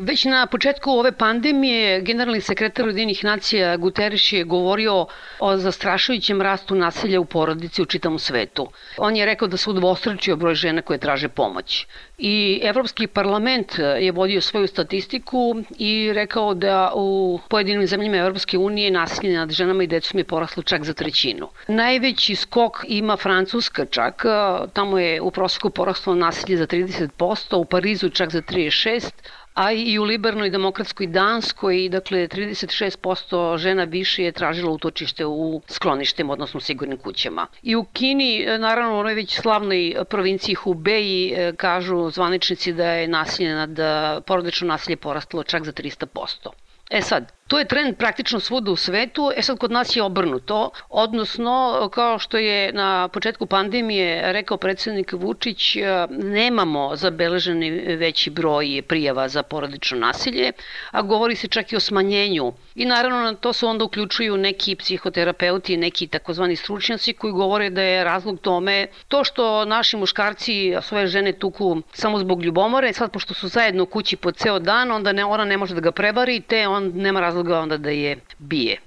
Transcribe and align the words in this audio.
Već 0.00 0.24
na 0.24 0.46
početku 0.46 0.90
ove 0.90 1.12
pandemije 1.12 2.00
generalni 2.00 2.40
sekretar 2.40 2.86
Ujedinih 2.86 3.24
nacija 3.24 3.76
Guterres 3.76 4.32
je 4.32 4.44
govorio 4.44 5.06
o 5.40 5.56
zastrašujućem 5.56 6.42
rastu 6.42 6.74
nasilja 6.74 7.20
u 7.20 7.24
porodici 7.24 7.82
u 7.82 7.84
čitavom 7.84 8.18
svetu. 8.18 8.68
On 8.98 9.16
je 9.16 9.26
rekao 9.26 9.48
da 9.48 9.56
se 9.56 9.70
udvostručio 9.70 10.36
broj 10.36 10.54
žena 10.54 10.82
koje 10.82 10.98
traže 10.98 11.28
pomoć. 11.28 11.86
I 12.18 12.60
Evropski 12.62 13.06
parlament 13.06 13.78
je 14.00 14.12
vodio 14.12 14.40
svoju 14.40 14.66
statistiku 14.66 15.56
i 15.78 16.12
rekao 16.14 16.54
da 16.54 16.92
u 16.94 17.40
pojedinim 17.48 17.86
zemljama 17.86 18.16
Evropske 18.16 18.58
unije 18.58 18.90
nasilje 18.90 19.38
nad 19.38 19.50
ženama 19.50 19.82
i 19.82 19.86
decom 19.86 20.18
je 20.18 20.24
poraslo 20.24 20.62
čak 20.62 20.84
za 20.84 20.92
trećinu. 20.92 21.48
Najveći 21.68 22.34
skok 22.34 22.84
ima 22.88 23.16
Francuska 23.16 23.84
čak, 23.84 24.24
tamo 24.72 24.98
je 24.98 25.20
u 25.20 25.30
proseku 25.30 25.70
poraslo 25.70 26.14
nasilje 26.14 26.56
za 26.56 26.66
30%, 26.66 27.56
u 27.56 27.64
Parizu 27.64 28.08
čak 28.08 28.30
za 28.30 28.42
36%, 28.42 29.10
a 29.58 29.72
i 29.72 29.98
u 29.98 30.04
liberalnoj 30.04 30.50
demokratskoj 30.50 31.06
Danskoj, 31.06 31.88
dakle 31.88 32.28
36% 32.28 33.58
žena 33.58 33.84
više 33.84 34.24
je 34.24 34.32
tražilo 34.32 34.72
utočište 34.72 35.26
u 35.26 35.62
skloništem, 35.66 36.30
odnosno 36.30 36.60
sigurnim 36.60 36.98
kućama. 36.98 37.46
I 37.62 37.76
u 37.76 37.84
Kini, 37.84 38.46
naravno 38.58 38.96
u 38.96 38.98
onoj 38.98 39.14
već 39.14 39.40
slavnoj 39.40 39.94
provinciji 40.10 40.54
Hubei, 40.54 41.32
e, 41.32 41.52
kažu 41.56 42.10
zvaničnici 42.10 42.72
da 42.72 42.92
je 42.92 43.08
nasilje 43.08 43.54
nad 43.54 43.78
porodično 44.26 44.68
nasilje 44.68 44.96
porastalo 44.96 45.42
čak 45.42 45.64
za 45.64 45.72
300%. 45.72 46.48
E 46.90 47.02
sad, 47.02 47.32
To 47.48 47.58
je 47.58 47.64
trend 47.64 47.96
praktično 47.96 48.40
svuda 48.40 48.70
u 48.70 48.76
svetu, 48.76 49.30
e 49.36 49.42
sad 49.42 49.58
kod 49.58 49.72
nas 49.72 49.96
je 49.96 50.02
obrnuto, 50.02 50.70
odnosno 50.88 51.88
kao 51.92 52.18
što 52.18 52.38
je 52.38 52.72
na 52.72 53.08
početku 53.08 53.46
pandemije 53.46 54.32
rekao 54.32 54.56
predsednik 54.56 55.12
Vučić, 55.12 55.76
e, 55.76 55.82
nemamo 56.10 56.96
zabeleženi 56.96 57.70
veći 57.96 58.30
broj 58.30 58.82
prijava 58.88 59.28
za 59.28 59.42
porodično 59.42 59.98
nasilje, 59.98 60.52
a 60.90 61.02
govori 61.02 61.36
se 61.36 61.48
čak 61.48 61.72
i 61.72 61.76
o 61.76 61.80
smanjenju. 61.80 62.52
I 62.74 62.84
naravno 62.84 63.18
na 63.18 63.34
to 63.34 63.52
se 63.52 63.66
onda 63.66 63.84
uključuju 63.84 64.36
neki 64.36 64.76
psihoterapeuti, 64.76 65.76
neki 65.76 66.06
takozvani 66.06 66.56
stručnjaci 66.56 67.12
koji 67.12 67.32
govore 67.32 67.70
da 67.70 67.82
je 67.82 68.04
razlog 68.04 68.40
tome 68.40 68.86
to 69.08 69.24
što 69.24 69.64
naši 69.64 69.96
muškarci 69.96 70.74
svoje 70.82 71.06
žene 71.06 71.32
tuku 71.32 71.82
samo 71.92 72.18
zbog 72.18 72.42
ljubomore, 72.42 72.92
sad 72.92 73.10
pošto 73.10 73.34
su 73.34 73.48
zajedno 73.48 73.82
u 73.82 73.86
kući 73.86 74.16
po 74.16 74.32
ceo 74.32 74.58
dan, 74.58 74.92
onda 74.92 75.12
ne, 75.12 75.24
ona 75.24 75.44
ne 75.44 75.56
može 75.56 75.74
da 75.74 75.80
ga 75.80 75.92
prevari, 75.92 76.40
te 76.40 76.68
on 76.68 76.92
nema 76.94 77.20
razlog 77.20 77.37
razloga 77.38 77.60
onda 77.60 77.76
da 77.76 77.90
je 77.90 78.16
bije. 78.38 78.78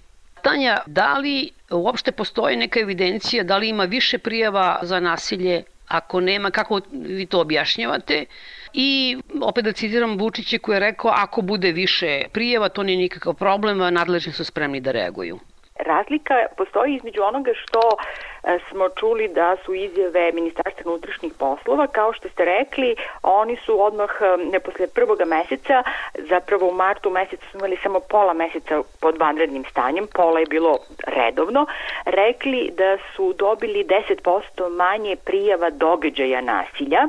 Tanja, 0.43 0.77
da 0.85 1.17
li 1.17 1.49
uopšte 1.69 2.11
postoji 2.11 2.57
neka 2.57 2.79
evidencija, 2.79 3.43
da 3.43 3.57
li 3.57 3.69
ima 3.69 3.83
više 3.83 4.17
prijava 4.17 4.79
za 4.81 4.99
nasilje, 4.99 5.63
ako 5.87 6.19
nema, 6.19 6.51
kako 6.51 6.81
vi 6.91 7.25
to 7.25 7.39
objašnjavate? 7.41 8.25
I 8.73 9.17
opet 9.41 9.65
da 9.65 9.71
citiram 9.71 10.17
Vučiće 10.17 10.57
koji 10.57 10.75
je 10.75 10.79
rekao, 10.79 11.11
ako 11.11 11.41
bude 11.41 11.71
više 11.71 12.23
prijeva, 12.31 12.69
to 12.69 12.83
nije 12.83 12.97
nikakav 12.97 13.33
problem, 13.33 13.77
nadležni 13.93 14.33
su 14.33 14.45
spremni 14.45 14.81
da 14.81 14.91
reaguju. 14.91 15.39
Razlika 15.85 16.33
postoji 16.57 16.95
između 16.95 17.21
onoga 17.23 17.51
što 17.55 17.79
e, 17.89 18.59
smo 18.69 18.89
čuli 18.89 19.27
da 19.27 19.55
su 19.65 19.73
izjave 19.73 20.31
Ministarstva 20.31 20.91
unutrašnjih 20.91 21.33
poslova, 21.39 21.87
kao 21.87 22.13
što 22.13 22.29
ste 22.29 22.45
rekli, 22.45 22.95
oni 23.23 23.57
su 23.65 23.83
odmah 23.83 24.09
e, 24.21 24.37
ne 24.51 24.59
posle 24.59 24.87
prvoga 24.87 25.25
meseca, 25.25 25.83
zapravo 26.15 26.67
u 26.67 26.73
martu 26.73 27.09
mesecu 27.09 27.45
smo 27.51 27.59
imali 27.59 27.77
samo 27.83 27.99
pola 27.99 28.33
meseca 28.33 28.81
pod 28.99 29.17
vanrednim 29.17 29.65
stanjem, 29.71 30.07
pola 30.13 30.39
je 30.39 30.45
bilo 30.45 30.77
redovno, 31.07 31.65
rekli 32.05 32.73
da 32.77 32.97
su 33.15 33.33
dobili 33.33 33.85
10% 33.85 34.69
manje 34.69 35.15
prijava 35.25 35.69
događaja 35.69 36.41
nasilja, 36.41 37.07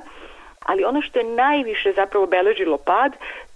ali 0.67 0.84
ono 0.84 1.03
što 1.03 1.19
je 1.19 1.25
najviše 1.25 1.92
zapravo 1.92 2.27
beležilo 2.27 2.79
pad, 2.79 3.12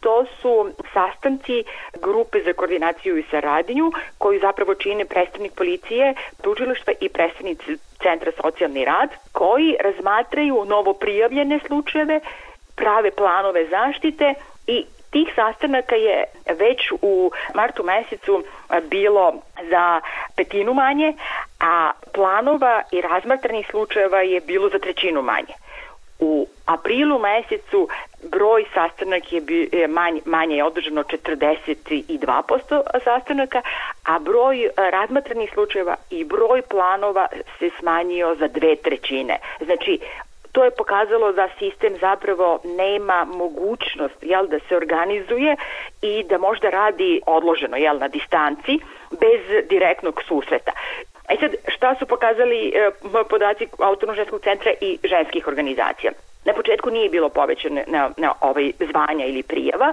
to 0.07 0.25
su 0.41 0.71
sastanci 0.93 1.65
grupe 2.03 2.39
za 2.45 2.53
koordinaciju 2.53 3.19
i 3.19 3.25
saradnju 3.31 3.93
koju 4.19 4.41
zapravo 4.41 4.75
čine 4.75 5.05
predstavnik 5.05 5.53
policije, 5.55 6.15
tužilaštva 6.43 6.93
i 7.01 7.09
predstavnici 7.09 7.77
Centra 8.03 8.33
socijalni 8.43 8.85
rad 8.85 9.11
koji 9.33 9.77
razmatraju 9.81 10.65
novo 10.65 10.93
prijavljene 10.93 11.59
slučajeve, 11.67 12.21
prave 12.77 13.11
planove 13.11 13.67
zaštite 13.67 14.35
i 14.67 14.85
tih 15.11 15.29
sastanaka 15.35 15.95
je 15.95 16.25
već 16.59 16.93
u 17.03 17.31
martu 17.55 17.85
mesecu 17.85 18.45
bilo 18.83 19.35
za 19.71 20.01
petinu 20.37 20.75
manje, 20.75 21.15
a 21.61 21.91
planova 22.15 22.83
i 22.93 23.01
razmatranih 23.01 23.67
slučajeva 23.71 24.21
je 24.21 24.41
bilo 24.41 24.69
za 24.69 24.79
trećinu 24.79 25.23
manje. 25.23 25.55
U 26.19 26.47
aprilu 26.67 27.19
mesecu 27.19 27.89
broj 28.23 28.65
sastanak 28.75 29.33
je 29.33 29.43
manje, 29.89 30.21
manje 30.25 30.57
je 30.57 30.65
održano 30.65 31.03
42% 31.03 32.81
sastanaka, 33.05 33.63
a 34.05 34.19
broj 34.19 34.65
e, 34.65 34.71
razmatranih 34.77 35.51
slučajeva 35.55 35.97
i 36.11 36.25
broj 36.25 36.63
planova 36.63 37.27
se 37.59 37.71
smanjio 37.79 38.35
za 38.35 38.49
dve 38.49 38.77
trećine. 38.77 39.39
Znači, 39.65 39.99
to 40.53 40.65
je 40.65 40.71
pokazalo 40.71 41.33
da 41.33 41.49
sistem 41.59 41.97
zapravo 42.01 42.61
nema 42.65 43.25
mogućnost 43.25 44.15
jel, 44.23 44.47
da 44.47 44.59
se 44.69 44.77
organizuje 44.77 45.57
i 46.03 46.25
da 46.29 46.39
možda 46.39 46.71
radi 46.71 47.21
odloženo 47.27 47.77
jel, 47.77 47.99
na 47.99 48.09
distanci 48.09 48.79
bez 49.11 49.69
direktnog 49.69 50.23
susreta. 50.29 50.73
E 51.29 51.37
sad, 51.41 51.51
šta 51.69 51.95
su 51.99 52.07
pokazali 52.07 52.69
e, 52.69 52.91
podaci 53.29 53.67
Autonomnog 53.79 54.17
ženskog 54.17 54.41
centra 54.41 54.73
i 54.81 54.99
ženskih 55.05 55.49
organizacija? 55.49 56.13
Na 56.47 56.53
početku 56.53 56.91
nije 56.91 57.11
bilo 57.11 57.29
povećane 57.29 57.85
na, 57.87 58.11
na 58.17 58.33
ovaj 58.41 58.73
zvanja 58.91 59.25
ili 59.27 59.43
prijava, 59.43 59.93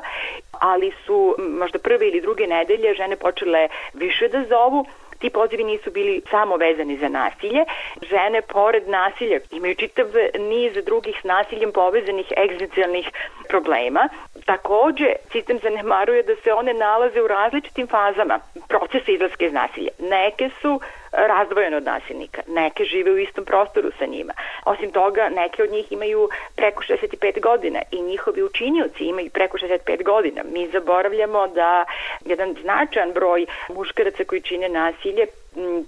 ali 0.72 0.92
su 1.06 1.36
možda 1.40 1.80
prve 1.80 2.08
ili 2.08 2.22
druge 2.22 2.48
nedelje 2.48 2.94
žene 2.94 3.16
počele 3.16 3.68
više 3.94 4.28
da 4.28 4.44
zovu, 4.44 4.86
ti 5.24 5.30
pozivi 5.30 5.64
nisu 5.64 5.92
bili 5.92 6.22
samo 6.32 6.58
vezani 6.58 6.98
za 6.98 7.10
nasilje. 7.10 7.64
Žene, 8.10 8.42
pored 8.42 8.88
nasilja, 8.88 9.40
imaju 9.52 9.76
čitav 9.76 10.06
niz 10.40 10.74
drugih 10.86 11.16
s 11.22 11.24
nasiljem 11.24 11.72
povezanih 11.72 12.34
egzistencijalnih 12.38 13.08
problema. 13.50 14.10
Takođe, 14.46 15.14
sistem 15.32 15.60
zanemaruje 15.64 16.24
da 16.24 16.36
se 16.36 16.54
one 16.54 16.74
nalaze 16.74 17.22
u 17.22 17.28
različitim 17.28 17.88
fazama 17.88 18.40
procesa 18.68 19.12
izlaska 19.12 19.46
iz 19.46 19.54
nasilja. 19.54 19.92
Neke 20.00 20.50
su 20.62 20.80
razdvojene 21.14 21.78
od 21.78 21.84
nasilnika, 21.84 22.42
neke 22.48 22.84
žive 22.84 23.12
u 23.12 23.18
istom 23.18 23.46
prostoru 23.46 23.92
sa 24.00 24.06
njima. 24.06 24.34
Osim 24.66 24.92
toga, 24.92 25.30
neke 25.30 25.64
od 25.64 25.72
njih 25.72 25.92
imaju 25.92 26.30
preko 26.56 26.84
65 26.84 27.42
godina 27.42 27.80
i 27.92 28.02
njihovi 28.02 28.44
učinioci 28.44 29.04
imaju 29.04 29.30
preko 29.30 29.58
65 29.58 30.04
godina. 30.04 30.42
Mi 30.54 30.68
zaboravljamo 30.68 31.48
da 31.48 31.86
jedan 32.26 32.56
značajan 32.62 33.12
broj 33.12 33.46
muškaraca 33.70 34.24
koji 34.24 34.42
čine 34.42 34.70
nasilje 34.70 35.26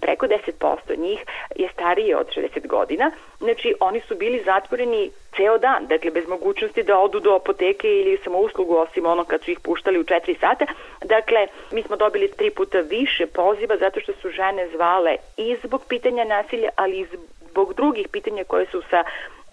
preko 0.01 0.27
10% 0.27 0.97
njih 0.97 1.19
je 1.55 1.69
starije 1.73 2.17
od 2.17 2.27
60 2.27 2.67
godina, 2.67 3.11
znači 3.39 3.75
oni 3.79 3.99
su 3.99 4.15
bili 4.15 4.43
zatvoreni 4.45 5.11
ceo 5.35 5.57
dan, 5.57 5.87
dakle 5.87 6.11
bez 6.11 6.27
mogućnosti 6.27 6.83
da 6.83 6.99
odu 6.99 7.19
do 7.19 7.35
apoteke 7.35 7.87
ili 7.87 8.19
samo 8.23 8.37
uslugu 8.37 8.75
osim 8.77 9.05
ono 9.05 9.23
kad 9.23 9.43
su 9.43 9.51
ih 9.51 9.59
puštali 9.59 9.99
u 9.99 10.03
4 10.03 10.39
sata. 10.39 10.65
Dakle, 11.03 11.47
mi 11.71 11.83
smo 11.83 11.95
dobili 11.95 12.31
tri 12.31 12.49
puta 12.49 12.79
više 12.79 13.25
poziva 13.27 13.77
zato 13.77 13.99
što 13.99 14.13
su 14.13 14.29
žene 14.29 14.67
zvale 14.75 15.15
i 15.37 15.57
zbog 15.63 15.81
pitanja 15.89 16.23
nasilja, 16.23 16.69
ali 16.75 16.99
i 16.99 17.07
zbog 17.49 17.73
drugih 17.73 18.07
pitanja 18.07 18.43
koje 18.43 18.65
su 18.65 18.81
sa 18.89 19.03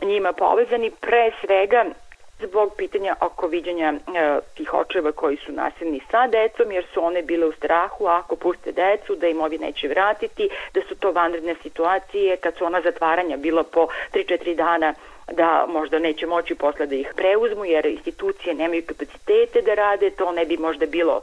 njima 0.03 0.33
povezani, 0.33 0.91
pre 1.01 1.31
svega 1.41 1.85
zbog 2.47 2.73
pitanja 2.77 3.17
oko 3.21 3.47
viđanja 3.47 3.93
e, 3.93 4.39
tih 4.55 4.75
očeva 4.75 5.13
koji 5.13 5.37
su 5.37 5.53
nasilni 5.53 6.01
sa 6.11 6.27
decom, 6.27 6.73
jer 6.73 6.87
su 6.95 7.05
one 7.05 7.23
bile 7.23 7.47
u 7.47 7.53
strahu 7.53 8.07
ako 8.07 8.37
puste 8.37 8.73
decu 8.73 9.15
da 9.15 9.29
im 9.29 9.41
ovi 9.41 9.59
neće 9.59 9.89
vratiti, 9.89 10.49
da 10.75 10.81
su 10.89 10.95
to 10.95 11.13
vanredne 11.13 11.55
situacije, 11.63 12.37
kad 12.37 12.57
su 12.57 12.65
ona 12.65 12.81
zatvaranja 12.81 13.37
bila 13.37 13.63
po 13.65 13.89
3-4 14.13 14.55
dana 14.55 14.95
da 15.33 15.67
možda 15.69 15.99
neće 15.99 16.27
moći 16.27 16.55
posle 16.55 16.87
da 16.87 16.95
ih 16.95 17.13
preuzmu 17.17 17.65
jer 17.65 17.87
institucije 17.87 18.55
nemaju 18.55 18.83
kapacitete 18.87 19.63
da 19.63 19.75
rade, 19.75 20.11
to 20.11 20.33
ne 20.33 20.45
bi 20.45 20.57
možda 20.57 20.87
bilo 20.87 21.21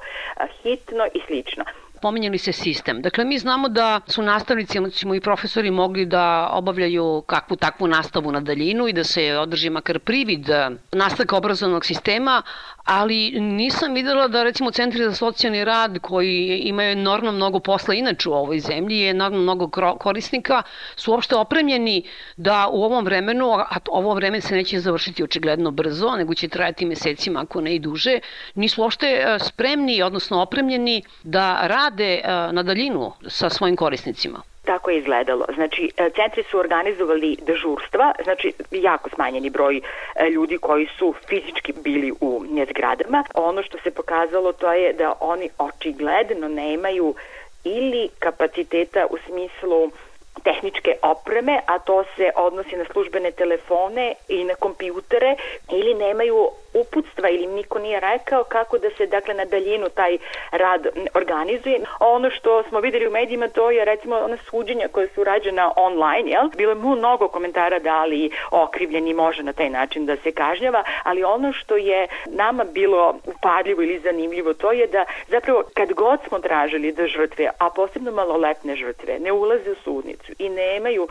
hitno 0.64 1.06
i 1.14 1.20
slično 1.28 1.66
pominjali 2.02 2.38
se 2.38 2.52
sistem. 2.52 3.02
Dakle, 3.02 3.26
mi 3.26 3.38
znamo 3.38 3.70
da 3.70 4.02
su 4.08 4.22
nastavnici 4.22 4.80
recimo, 4.80 5.16
i 5.16 5.20
profesori 5.20 5.72
mogli 5.72 6.06
da 6.06 6.50
obavljaju 6.52 7.24
kakvu 7.28 7.56
takvu 7.56 7.88
nastavu 7.88 8.32
na 8.32 8.40
daljinu 8.40 8.88
i 8.88 8.94
da 8.94 9.04
se 9.04 9.38
održi 9.38 9.70
makar 9.70 10.00
privid 10.00 10.50
nastavka 10.92 11.38
obrazovnog 11.38 11.86
sistema, 11.86 12.42
ali 12.86 13.32
nisam 13.40 13.94
videla 13.94 14.28
da 14.28 14.44
recimo 14.44 14.72
centri 14.72 15.04
za 15.04 15.14
socijalni 15.14 15.64
rad 15.64 16.00
koji 16.02 16.62
imaju 16.64 16.92
enormno 16.92 17.32
mnogo 17.32 17.60
posla 17.60 17.94
inače 17.94 18.30
u 18.30 18.34
ovoj 18.34 18.60
zemlji 18.60 19.00
i 19.00 19.10
enormno 19.10 19.40
mnogo 19.40 19.70
korisnika 20.00 20.64
su 20.96 21.12
uopšte 21.12 21.36
opremljeni 21.36 22.04
da 22.38 22.68
u 22.72 22.84
ovom 22.84 23.06
vremenu, 23.06 23.52
a 23.54 23.78
ovo 23.88 24.14
vreme 24.14 24.42
se 24.42 24.56
neće 24.56 24.80
završiti 24.80 25.24
očigledno 25.24 25.72
brzo, 25.72 26.16
nego 26.16 26.34
će 26.34 26.48
trajati 26.48 26.86
mesecima 26.86 27.42
ako 27.42 27.62
ne 27.62 27.76
i 27.76 27.80
duže, 27.80 28.20
nisu 28.56 28.82
uopšte 28.82 29.08
e, 29.08 29.40
spremni, 29.40 30.02
odnosno 30.02 30.42
opremljeni 30.42 31.04
da 31.24 31.60
rade 31.90 32.22
e, 32.24 32.52
na 32.52 32.64
daljinu 32.64 33.12
sa 33.28 33.50
svojim 33.50 33.76
korisnicima. 33.76 34.42
tako 34.66 34.92
je 34.92 34.98
izgledalo. 34.98 35.46
Znači, 35.56 35.92
e, 35.98 36.10
centri 36.16 36.44
su 36.44 36.60
organizovali 36.60 37.38
dežurstva, 37.48 38.12
znači 38.24 38.54
jako 38.72 39.10
smanjeni 39.10 39.50
broj 39.50 39.78
e, 39.78 40.30
ljudi 40.30 40.58
koji 40.58 40.88
su 40.98 41.14
fizički 41.30 41.74
bili 41.84 42.12
u 42.22 42.46
zgradama. 42.70 43.24
Ono 43.34 43.64
što 43.64 43.78
se 43.84 43.92
pokazalo 43.92 44.54
to 44.54 44.74
je 44.74 44.94
da 44.94 45.14
oni 45.20 45.50
očigledno 45.58 46.48
nemaju 46.48 47.16
ili 47.64 48.10
kapaciteta 48.20 49.06
u 49.10 49.18
smislu 49.26 49.92
tehničke 50.40 50.96
opreme, 51.02 51.60
a 51.66 51.80
to 51.80 52.04
se 52.16 52.32
odnosi 52.36 52.76
na 52.76 52.86
službene 52.92 53.32
telefone 53.32 54.14
i 54.28 54.44
na 54.44 54.56
kompjutere 54.56 55.36
ili 55.72 55.94
nemaju 55.94 56.50
uputstva 56.74 57.30
ili 57.30 57.48
niko 57.48 57.80
nije 57.80 58.00
rekao 58.00 58.44
kako 58.44 58.78
da 58.78 58.90
se 58.98 59.06
dakle 59.06 59.34
na 59.34 59.46
daljinu 59.46 59.90
taj 59.90 60.18
rad 60.52 60.88
organizuje. 61.14 61.80
Ono 62.00 62.30
što 62.30 62.64
smo 62.64 62.80
videli 62.80 63.08
u 63.08 63.12
medijima 63.12 63.48
to 63.48 63.72
je 63.72 63.86
recimo 63.86 64.16
ona 64.18 64.38
suđenja 64.38 64.88
koja 64.88 65.08
su 65.08 65.24
rađena 65.24 65.72
online, 65.76 66.32
jel? 66.32 66.50
Bilo 66.58 66.72
je 66.72 66.76
mnogo 66.76 67.28
komentara 67.28 67.80
da 67.80 68.06
li 68.06 68.32
okrivljeni 68.52 69.14
može 69.14 69.44
na 69.44 69.54
taj 69.54 69.70
način 69.70 70.06
da 70.06 70.18
se 70.18 70.32
kažnjava, 70.32 70.84
ali 71.04 71.24
ono 71.24 71.54
što 71.54 71.78
je 71.78 72.08
nama 72.26 72.64
bilo 72.64 73.16
upadljivo 73.26 73.82
ili 73.82 74.00
zanimljivo 74.00 74.54
to 74.54 74.72
je 74.72 74.88
da 74.88 75.06
zapravo 75.28 75.64
kad 75.74 75.94
god 75.94 76.20
smo 76.28 76.40
tražili 76.40 76.92
da 76.92 77.08
žrtve, 77.08 77.50
a 77.58 77.70
posebno 77.70 78.12
maloletne 78.12 78.76
žrtve, 78.76 79.20
ne 79.20 79.32
ulaze 79.32 79.72
u 79.72 79.76
sudnicu 79.76 80.29
i 80.38 80.50
nemaju 80.50 81.08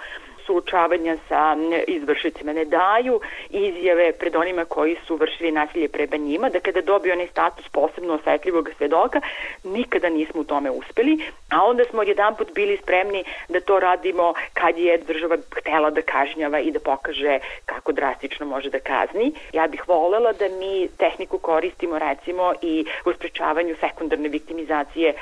suočavanja 0.49 1.17
sa 1.29 1.56
izvršicima. 1.87 2.53
Ne 2.53 2.65
daju 2.65 3.21
izjave 3.50 4.12
pred 4.12 4.37
onima 4.37 4.65
koji 4.65 4.97
su 5.06 5.17
vršili 5.17 5.53
nasilje 5.53 5.89
prema 5.89 6.17
njima, 6.17 6.49
da 6.49 6.61
kada 6.61 6.81
dobiju 6.81 7.12
onaj 7.12 7.27
status 7.27 7.69
posebno 7.69 8.15
osetljivog 8.15 8.71
svedoka, 8.77 9.21
nikada 9.65 10.09
nismo 10.09 10.41
u 10.41 10.45
tome 10.45 10.71
uspeli, 10.71 11.19
a 11.50 11.65
onda 11.65 11.85
smo 11.91 12.03
jedan 12.03 12.37
put 12.37 12.55
bili 12.55 12.77
spremni 12.83 13.25
da 13.49 13.61
to 13.61 13.81
radimo 13.81 14.35
kad 14.53 14.79
je 14.79 14.99
država 14.99 15.37
htela 15.61 15.91
da 15.91 16.03
kažnjava 16.03 16.61
i 16.61 16.71
da 16.71 16.81
pokaže 16.81 17.39
kako 17.67 17.93
drastično 17.93 18.47
može 18.47 18.71
da 18.71 18.81
kazni. 18.81 19.33
Ja 19.53 19.67
bih 19.67 19.89
volela 19.89 20.33
da 20.33 20.49
mi 20.49 20.89
tehniku 20.99 21.39
koristimo 21.39 21.99
recimo 21.99 22.53
i 22.62 22.87
u 23.05 23.12
sprečavanju 23.12 23.75
sekundarne 23.81 24.29
viktimizacije 24.29 25.15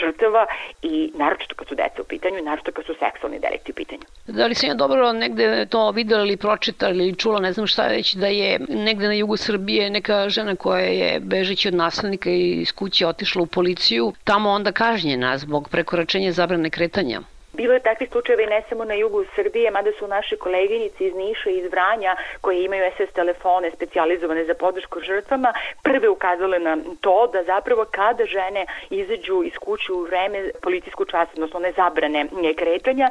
žrtava 0.00 0.46
i 0.82 1.12
naročito 1.14 1.54
kad 1.54 1.68
su 1.68 1.74
deca 1.74 2.02
u 2.02 2.04
pitanju 2.04 2.38
i 2.38 2.42
naročito 2.42 2.72
kad 2.72 2.84
su 2.84 2.94
seksualni 2.98 3.38
delikti 3.38 3.72
u 3.72 3.74
pitanju. 3.74 4.02
Da 4.34 4.46
li 4.46 4.54
se 4.54 4.66
ja 4.66 4.74
dobro 4.74 5.12
negde 5.12 5.66
to 5.66 5.90
videla 5.90 6.22
ili 6.22 6.36
pročitala 6.36 6.92
ili 6.92 7.16
čula, 7.16 7.40
ne 7.40 7.52
znam 7.52 7.66
šta 7.66 7.86
već, 7.86 8.14
da 8.14 8.26
je 8.26 8.58
negde 8.68 9.06
na 9.06 9.14
jugu 9.14 9.36
Srbije 9.36 9.90
neka 9.90 10.28
žena 10.28 10.56
koja 10.56 10.84
je 10.84 11.20
bežeći 11.20 11.68
od 11.68 11.74
nasilnika 11.74 12.30
iz 12.30 12.72
kuće 12.72 13.06
otišla 13.06 13.42
u 13.42 13.46
policiju, 13.46 14.12
tamo 14.24 14.50
onda 14.50 14.72
kažnjena 14.72 15.38
zbog 15.38 15.68
prekoračenja 15.68 16.32
zabrane 16.32 16.70
kretanja. 16.70 17.20
Bilo 17.54 17.74
je 17.74 17.80
takvi 17.80 18.06
slučajevi 18.06 18.46
ne 18.46 18.62
samo 18.68 18.84
na 18.84 18.94
jugu 18.94 19.24
Srbije, 19.34 19.70
mada 19.70 19.90
su 19.98 20.08
naše 20.08 20.36
koleginici 20.36 21.06
iz 21.06 21.14
Niša 21.14 21.50
i 21.50 21.58
iz 21.58 21.70
Vranja, 21.70 22.16
koje 22.40 22.64
imaju 22.64 22.92
SS 22.96 23.12
telefone 23.12 23.70
specijalizovane 23.70 24.44
za 24.44 24.54
podršku 24.54 25.00
žrtvama, 25.00 25.52
prve 25.82 26.08
ukazale 26.08 26.58
na 26.58 26.76
to 27.00 27.30
da 27.32 27.44
zapravo 27.44 27.84
kada 27.90 28.26
žene 28.26 28.66
izađu 28.90 29.42
iz 29.44 29.52
kuće 29.58 29.92
u 29.92 30.02
vreme 30.02 30.50
policijsku 30.62 31.04
čast, 31.04 31.30
odnosno 31.34 31.60
ne 31.60 31.72
zabrane 31.72 32.26
kretanja, 32.56 33.10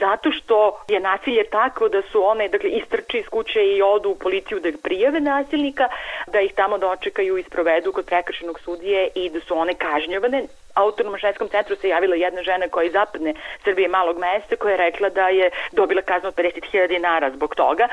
zato 0.00 0.32
što 0.32 0.84
je 0.88 1.00
nasilje 1.00 1.44
takvo 1.44 1.88
da 1.88 2.02
su 2.02 2.24
one, 2.24 2.48
dakle, 2.48 2.70
istrče 2.70 3.18
iz 3.18 3.28
kuće 3.28 3.66
i 3.66 3.82
odu 3.82 4.10
u 4.10 4.18
policiju 4.18 4.60
da 4.60 4.68
prijave 4.82 5.20
nasilnika, 5.20 5.88
da 6.26 6.40
ih 6.40 6.54
tamo 6.54 6.78
dočekaju 6.78 7.38
i 7.38 7.42
sprovedu 7.42 7.92
kod 7.92 8.06
prekršenog 8.06 8.60
sudije 8.60 9.08
i 9.14 9.30
da 9.30 9.40
su 9.40 9.58
one 9.58 9.74
kažnjavane 9.74 10.44
autonomnom 10.74 11.18
ženskom 11.18 11.48
centru 11.48 11.76
se 11.76 11.88
javila 11.88 12.16
jedna 12.16 12.42
žena 12.42 12.68
koja 12.68 12.82
je 12.82 12.86
iz 12.86 12.92
zapadne 12.92 13.34
Srbije 13.64 13.88
malog 13.88 14.18
mesta 14.18 14.56
koja 14.56 14.70
je 14.70 14.76
rekla 14.76 15.08
da 15.08 15.28
je 15.28 15.50
dobila 15.72 16.02
kaznu 16.02 16.28
od 16.28 16.34
50.000 16.34 16.88
dinara 16.88 17.30
zbog 17.30 17.54
toga. 17.54 17.88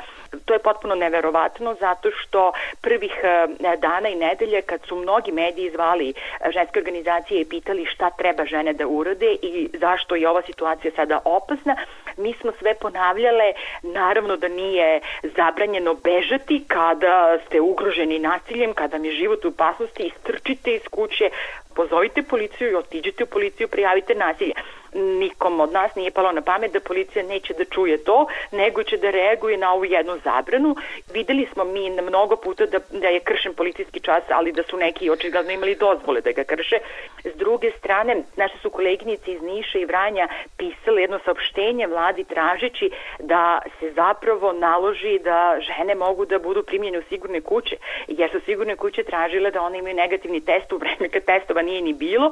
To 0.45 0.53
je 0.53 0.59
potpuno 0.59 0.95
neverovatno 0.95 1.75
zato 1.79 2.11
što 2.11 2.51
prvih 2.81 3.19
e, 3.23 3.47
dana 3.77 4.09
i 4.09 4.15
nedelje 4.15 4.61
kad 4.61 4.81
su 4.85 4.95
mnogi 4.95 5.31
mediji 5.31 5.69
zvali 5.69 6.09
e, 6.09 6.51
ženske 6.51 6.79
organizacije 6.79 7.41
i 7.41 7.45
pitali 7.45 7.85
šta 7.85 8.09
treba 8.09 8.45
žene 8.45 8.73
da 8.73 8.87
urade 8.87 9.35
i 9.41 9.69
zašto 9.73 10.15
je 10.15 10.29
ova 10.29 10.41
situacija 10.41 10.91
sada 10.95 11.19
opasna, 11.25 11.75
mi 12.17 12.33
smo 12.33 12.51
sve 12.59 12.73
ponavljale, 12.75 13.53
naravno 13.83 14.37
da 14.37 14.47
nije 14.47 15.01
zabranjeno 15.23 15.93
bežati 15.93 16.63
kada 16.67 17.37
ste 17.45 17.61
ugroženi 17.61 18.19
nasiljem, 18.19 18.73
kada 18.73 18.97
mi 18.97 19.07
je 19.07 19.13
život 19.13 19.45
u 19.45 19.47
opasnosti, 19.47 20.03
istrčite 20.03 20.71
iz 20.75 20.87
kuće, 20.91 21.29
pozovite 21.75 22.23
policiju 22.23 22.71
i 22.71 22.75
otiđite 22.75 23.23
u 23.23 23.27
policiju, 23.27 23.67
prijavite 23.67 24.15
nasilje 24.15 24.53
nikom 24.93 25.59
od 25.59 25.71
nas 25.71 25.95
nije 25.95 26.11
palo 26.11 26.31
na 26.31 26.41
pamet 26.41 26.71
da 26.71 26.79
policija 26.79 27.25
neće 27.25 27.53
da 27.53 27.65
čuje 27.65 28.03
to, 28.03 28.25
nego 28.51 28.83
će 28.83 28.97
da 28.97 29.11
reaguje 29.11 29.57
na 29.57 29.73
ovu 29.73 29.85
jednu 29.85 30.13
zabranu. 30.23 30.75
Videli 31.13 31.47
smo 31.53 31.63
mi 31.63 31.89
mnogo 31.89 32.35
puta 32.35 32.65
da, 32.65 32.79
da 32.91 33.07
je 33.07 33.19
kršen 33.19 33.53
policijski 33.53 33.99
čas, 33.99 34.23
ali 34.29 34.51
da 34.51 34.63
su 34.63 34.77
neki 34.77 35.09
očigledno 35.09 35.51
imali 35.51 35.75
dozvole 35.75 36.21
da 36.21 36.31
ga 36.31 36.43
krše. 36.43 36.77
S 37.23 37.35
druge 37.35 37.71
strane, 37.71 38.23
naše 38.35 38.57
su 38.57 38.69
koleginice 38.69 39.31
iz 39.31 39.41
Niša 39.41 39.79
i 39.79 39.85
Vranja 39.85 40.27
pisale 40.57 41.01
jedno 41.01 41.19
saopštenje 41.25 41.87
vladi 41.87 42.23
tražeći 42.23 42.91
da 43.19 43.61
se 43.79 43.91
zapravo 43.91 44.53
naloži 44.53 45.19
da 45.19 45.57
žene 45.59 45.95
mogu 45.95 46.25
da 46.25 46.39
budu 46.39 46.63
primljene 46.63 46.99
u 46.99 47.03
sigurne 47.09 47.41
kuće, 47.41 47.75
jer 48.07 48.31
su 48.31 48.39
sigurne 48.45 48.75
kuće 48.75 49.03
tražile 49.03 49.51
da 49.51 49.61
one 49.61 49.77
imaju 49.79 49.95
negativni 49.95 50.45
test 50.45 50.73
u 50.73 50.77
vreme 50.77 51.09
kad 51.09 51.25
testova 51.25 51.61
nije 51.61 51.81
ni 51.81 51.93
bilo, 51.93 52.31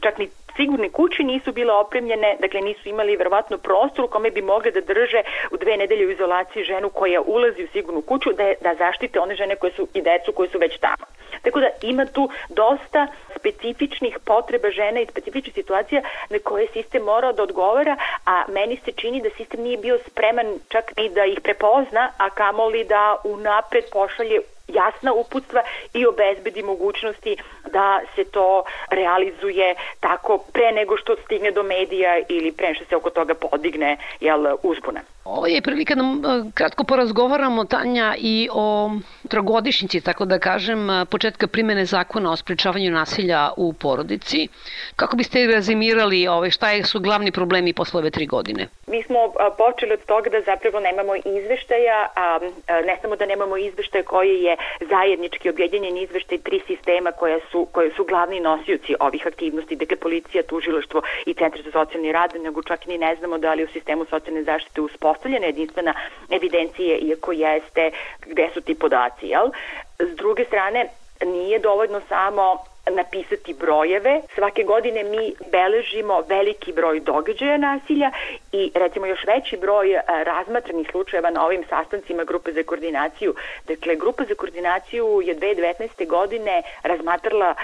čak 0.00 0.18
ni 0.18 0.28
sigurne 0.58 0.88
kuće 0.88 1.22
nisu 1.22 1.52
bile 1.52 1.72
opremljene, 1.72 2.36
dakle 2.40 2.60
nisu 2.60 2.88
imali 2.88 3.16
verovatno 3.16 3.58
prostor 3.58 4.04
u 4.04 4.08
kome 4.08 4.30
bi 4.30 4.42
mogli 4.42 4.70
da 4.70 4.80
drže 4.80 5.20
u 5.50 5.56
dve 5.56 5.76
nedelje 5.76 6.06
u 6.06 6.10
izolaciji 6.10 6.64
ženu 6.64 6.90
koja 6.90 7.20
ulazi 7.20 7.64
u 7.64 7.72
sigurnu 7.72 8.02
kuću 8.02 8.32
da, 8.32 8.52
da 8.60 8.74
zaštite 8.74 9.20
one 9.20 9.34
žene 9.34 9.56
koje 9.56 9.72
su 9.72 9.88
i 9.94 10.02
decu 10.02 10.32
koje 10.32 10.48
su 10.48 10.58
već 10.58 10.78
tamo. 10.78 11.04
Tako 11.42 11.60
da 11.60 11.68
ima 11.82 12.06
tu 12.06 12.30
dosta 12.48 13.06
specifičnih 13.36 14.18
potreba 14.24 14.70
žena 14.70 15.00
i 15.00 15.06
specifičnih 15.06 15.54
situacija 15.54 16.02
na 16.30 16.38
koje 16.44 16.66
sistem 16.66 17.02
mora 17.02 17.32
da 17.32 17.42
odgovara, 17.42 17.96
a 18.24 18.44
meni 18.48 18.76
se 18.84 18.92
čini 18.92 19.22
da 19.22 19.30
sistem 19.36 19.60
nije 19.62 19.78
bio 19.78 19.98
spreman 20.06 20.46
čak 20.68 20.96
ni 20.96 21.08
da 21.08 21.24
ih 21.24 21.40
prepozna, 21.40 22.10
a 22.18 22.30
kamoli 22.30 22.84
da 22.84 23.16
unapred 23.24 23.84
pošalje 23.92 24.40
jasna 24.68 25.12
uputstva 25.12 25.60
i 25.94 26.06
obezbedi 26.06 26.62
mogućnosti 26.62 27.36
da 27.72 28.00
se 28.14 28.24
to 28.24 28.64
realizuje 28.90 29.74
tako 30.00 30.38
pre 30.52 30.72
nego 30.72 30.96
što 30.96 31.16
stigne 31.24 31.50
do 31.50 31.62
medija 31.62 32.18
ili 32.28 32.52
pre 32.52 32.74
što 32.74 32.84
se 32.84 32.96
oko 32.96 33.10
toga 33.10 33.34
podigne 33.34 33.96
jel, 34.20 34.46
uzbuna. 34.62 35.00
Ovo 35.24 35.46
je 35.46 35.62
prilika 35.62 35.94
da 35.94 36.44
kratko 36.54 36.84
porazgovaramo, 36.84 37.64
Tanja, 37.64 38.14
i 38.18 38.48
o 38.52 38.90
trogodišnjici, 39.28 40.00
tako 40.00 40.24
da 40.24 40.38
kažem, 40.38 40.88
početka 41.10 41.46
primene 41.46 41.84
zakona 41.84 42.32
o 42.32 42.36
sprečavanju 42.36 42.90
nasilja 42.90 43.50
u 43.56 43.72
porodici. 43.72 44.48
Kako 44.96 45.16
biste 45.16 45.46
razimirali 45.46 46.28
ove, 46.28 46.50
šta 46.50 46.66
su 46.84 47.00
glavni 47.00 47.32
problemi 47.32 47.72
posle 47.72 48.00
ove 48.00 48.10
tri 48.10 48.26
godine? 48.26 48.68
Mi 48.86 49.02
smo 49.02 49.18
počeli 49.58 49.92
od 49.92 50.04
toga 50.04 50.30
da 50.30 50.40
zapravo 50.40 50.80
nemamo 50.80 51.14
izveštaja, 51.16 52.08
a 52.16 52.38
ne 52.86 52.98
samo 53.02 53.16
da 53.16 53.26
nemamo 53.26 53.56
izveštaja 53.56 54.04
koji 54.04 54.42
je 54.42 54.56
zajednički 54.80 55.50
objedinjen 55.50 55.96
izveštaj 55.96 56.38
tri 56.38 56.60
sistema 56.66 57.12
koje 57.12 57.40
su, 57.50 57.66
koje 57.72 57.90
su 57.90 58.04
glavni 58.04 58.40
nosioci 58.40 58.94
ovih 59.00 59.26
aktivnosti, 59.26 59.76
dakle 59.76 59.96
policija, 59.96 60.42
tužilaštvo 60.42 61.02
i 61.26 61.34
centar 61.34 61.62
za 61.62 61.70
socijalni 61.72 62.12
rad, 62.12 62.34
nego 62.42 62.62
čak 62.62 62.86
ni 62.86 62.98
ne 62.98 63.16
znamo 63.16 63.38
da 63.38 63.54
li 63.54 63.64
u 63.64 63.72
sistemu 63.72 64.04
socijalne 64.04 64.42
zaštite 64.42 64.80
uspostavljena 64.80 65.46
jedinstvena 65.46 65.94
evidencije, 66.30 66.98
iako 66.98 67.32
jeste 67.32 67.90
gde 68.26 68.50
su 68.54 68.60
ti 68.60 68.74
podaci. 68.74 69.26
Jel? 69.26 69.50
S 69.98 70.16
druge 70.16 70.44
strane, 70.44 70.88
nije 71.24 71.58
dovoljno 71.58 72.00
samo 72.08 72.58
napisati 72.90 73.54
brojeve. 73.54 74.20
Svake 74.34 74.62
godine 74.62 75.04
mi 75.04 75.34
beležimo 75.52 76.20
veliki 76.28 76.72
broj 76.72 77.00
događaja 77.00 77.56
nasilja 77.56 78.10
i 78.52 78.70
recimo 78.74 79.06
još 79.06 79.24
veći 79.26 79.56
broj 79.56 79.94
razmatranih 80.24 80.88
slučajeva 80.90 81.30
na 81.30 81.44
ovim 81.46 81.64
sastancima 81.68 82.24
grupe 82.24 82.52
za 82.52 82.62
koordinaciju. 82.62 83.34
Dakle, 83.66 83.96
grupa 83.96 84.24
za 84.24 84.34
koordinaciju 84.34 85.20
je 85.24 85.36
2019. 85.36 86.06
godine 86.06 86.62
razmatrala 86.82 87.54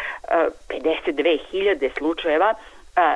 52.000 0.68 1.86
e, 1.86 1.90
slučajeva 1.98 2.54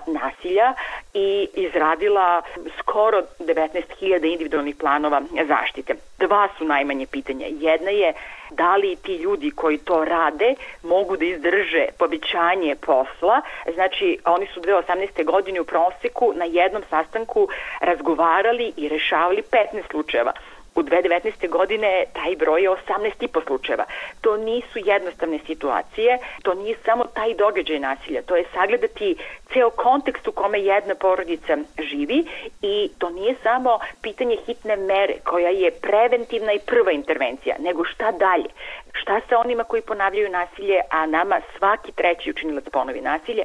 nasilja 0.06 0.75
i 1.14 1.49
izradila 1.54 2.42
skoro 2.78 3.23
19.000 3.38 4.32
individualnih 4.32 4.76
planova 4.76 5.23
zaštite. 5.49 5.94
Dva 6.18 6.49
su 6.58 6.64
najmanje 6.64 7.06
pitanja. 7.06 7.47
Jedna 7.50 7.90
je 7.90 8.12
da 8.50 8.76
li 8.76 8.97
ti 8.97 9.16
ljudi 9.16 9.50
koji 9.50 9.78
to 9.78 10.04
rade 10.04 10.54
mogu 10.82 11.16
da 11.16 11.25
izdrže 11.25 11.87
povećanje 11.99 12.76
posla. 12.76 13.40
Znači, 13.75 14.18
oni 14.25 14.47
su 14.47 14.61
2018. 14.61 15.25
godine 15.25 15.61
u 15.61 15.64
proseku 15.64 16.32
na 16.37 16.44
jednom 16.44 16.82
sastanku 16.90 17.49
razgovarali 17.80 18.73
i 18.76 18.88
rešavali 18.88 19.42
15 19.73 19.90
slučajeva. 19.90 20.32
U 20.78 20.82
2019. 20.82 21.49
godine 21.49 22.04
taj 22.12 22.37
broj 22.37 22.62
je 22.62 22.70
18,5 22.70 23.47
slučajeva. 23.47 23.85
To 24.20 24.37
nisu 24.37 24.78
jednostavne 24.78 25.38
situacije, 25.47 26.18
to 26.42 26.54
nije 26.54 26.76
samo 26.85 27.04
taj 27.04 27.35
događaj 27.35 27.78
nasilja, 27.78 28.23
to 28.23 28.37
je 28.37 28.44
sagledati 28.54 29.16
ceo 29.52 29.70
kontekst 29.70 30.28
u 30.28 30.32
kome 30.32 30.61
jedna 30.61 30.94
porodica 30.94 31.56
živi 31.78 32.25
i 32.62 32.90
to 32.99 33.11
nije 33.11 33.35
samo 33.42 33.78
pitanje 34.02 34.37
hitne 34.47 34.76
mere 34.76 35.14
koja 35.25 35.50
je 35.50 35.70
preventivna 35.70 36.52
i 36.52 36.64
prva 36.66 36.92
intervencija, 36.92 37.56
nego 37.58 37.85
šta 37.85 38.12
dalje? 38.12 38.50
Šta 38.92 39.20
sa 39.28 39.38
onima 39.38 39.64
koji 39.64 39.82
ponavljaju 39.82 40.28
nasilje, 40.30 40.80
a 40.90 41.06
nama 41.06 41.40
svaki 41.58 41.92
treći 41.92 42.30
učinilac 42.30 42.64
ponovi 42.73 43.00
nasilje? 43.00 43.42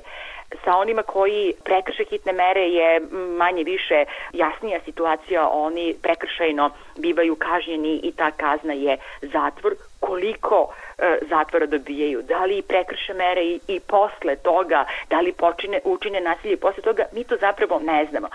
Sa 0.63 0.77
onima 0.77 1.03
koji 1.03 1.53
prekrše 1.63 2.03
hitne 2.10 2.33
mere 2.33 2.62
je 2.62 3.00
manje 3.38 3.63
više 3.63 4.05
jasnija 4.33 4.79
situacija, 4.86 5.50
oni 5.50 5.95
prekršajno 6.01 6.69
bivaju 6.98 7.36
kažnjeni 7.36 8.00
i 8.03 8.12
ta 8.12 8.31
kazna 8.31 8.74
je 8.74 8.98
zatvor. 9.22 9.75
Koliko 10.00 10.74
e, 10.98 11.17
zatvora 11.29 11.65
dobijaju, 11.65 12.22
da 12.22 12.45
li 12.45 12.62
prekrše 12.62 13.13
mere 13.13 13.43
i, 13.43 13.60
i 13.67 13.79
posle 13.79 14.36
toga, 14.36 14.86
da 15.10 15.19
li 15.19 15.31
počine, 15.31 15.79
učine 15.83 16.22
nasilje 16.22 16.57
posle 16.57 16.83
toga, 16.83 17.03
mi 17.13 17.24
to 17.24 17.36
zapravo 17.38 17.79
ne 17.79 18.05
znamo. 18.05 18.27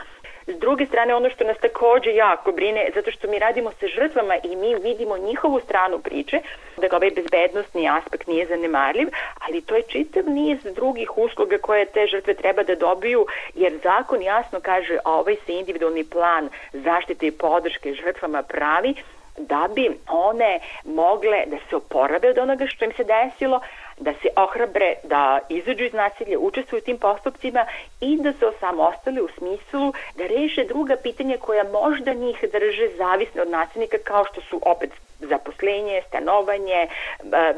S 0.49 0.59
druge 0.59 0.87
strane, 0.87 1.15
ono 1.15 1.31
što 1.31 1.45
nas 1.45 1.59
takođe 1.59 2.15
jako 2.15 2.53
brine, 2.53 2.91
zato 2.95 3.11
što 3.11 3.29
mi 3.29 3.39
radimo 3.39 3.71
sa 3.81 3.87
žrtvama 3.87 4.35
i 4.45 4.57
mi 4.57 4.75
vidimo 4.75 5.19
njihovu 5.19 5.61
stranu 5.61 5.99
priče, 5.99 6.41
da 6.77 6.97
ovaj 6.97 7.11
bezbednostni 7.11 7.89
aspekt 7.89 8.27
nije 8.27 8.47
zanemarljiv, 8.47 9.09
ali 9.47 9.61
to 9.61 9.77
je 9.77 9.83
čitav 9.83 10.23
niz 10.27 10.59
drugih 10.75 11.19
usluga 11.19 11.59
koje 11.59 11.87
te 11.87 12.07
žrtve 12.07 12.35
treba 12.35 12.63
da 12.63 12.75
dobiju, 12.75 13.27
jer 13.55 13.73
zakon 13.83 14.23
jasno 14.23 14.61
kaže, 14.61 14.99
ovaj 15.05 15.37
se 15.47 15.53
individualni 15.53 16.05
plan 16.05 16.49
zaštite 16.73 17.27
i 17.27 17.31
podrške 17.31 17.95
žrtvama 17.95 18.43
pravi 18.43 18.95
da 19.39 19.69
bi 19.75 19.91
one 20.09 20.61
mogle 20.85 21.45
da 21.47 21.57
se 21.71 21.77
oporave 21.77 22.31
od 22.31 22.39
onoga 22.39 22.67
što 22.67 22.85
im 22.85 22.93
se 22.93 23.05
desilo, 23.05 23.61
da 24.01 24.13
se 24.23 24.29
ohrabre, 24.37 24.95
da 25.03 25.39
izađu 25.49 25.85
iz 25.85 25.93
nasilja, 25.93 26.39
učestvuju 26.39 26.79
u 26.79 26.85
tim 26.85 26.99
postupcima 26.99 27.67
i 28.01 28.17
da 28.17 28.33
se 28.33 28.47
osamostali 28.47 29.21
u 29.21 29.29
smislu 29.39 29.93
da 30.17 30.27
reše 30.27 30.65
druga 30.65 30.97
pitanja 31.03 31.37
koja 31.41 31.65
možda 31.65 32.13
njih 32.13 32.45
drže 32.53 32.89
zavisne 32.97 33.43
od 33.43 33.51
nasilnika 33.51 33.99
kao 34.05 34.25
što 34.25 34.41
su 34.41 34.61
opet 34.65 34.91
zaposlenje, 35.21 36.03
stanovanje, 36.09 36.89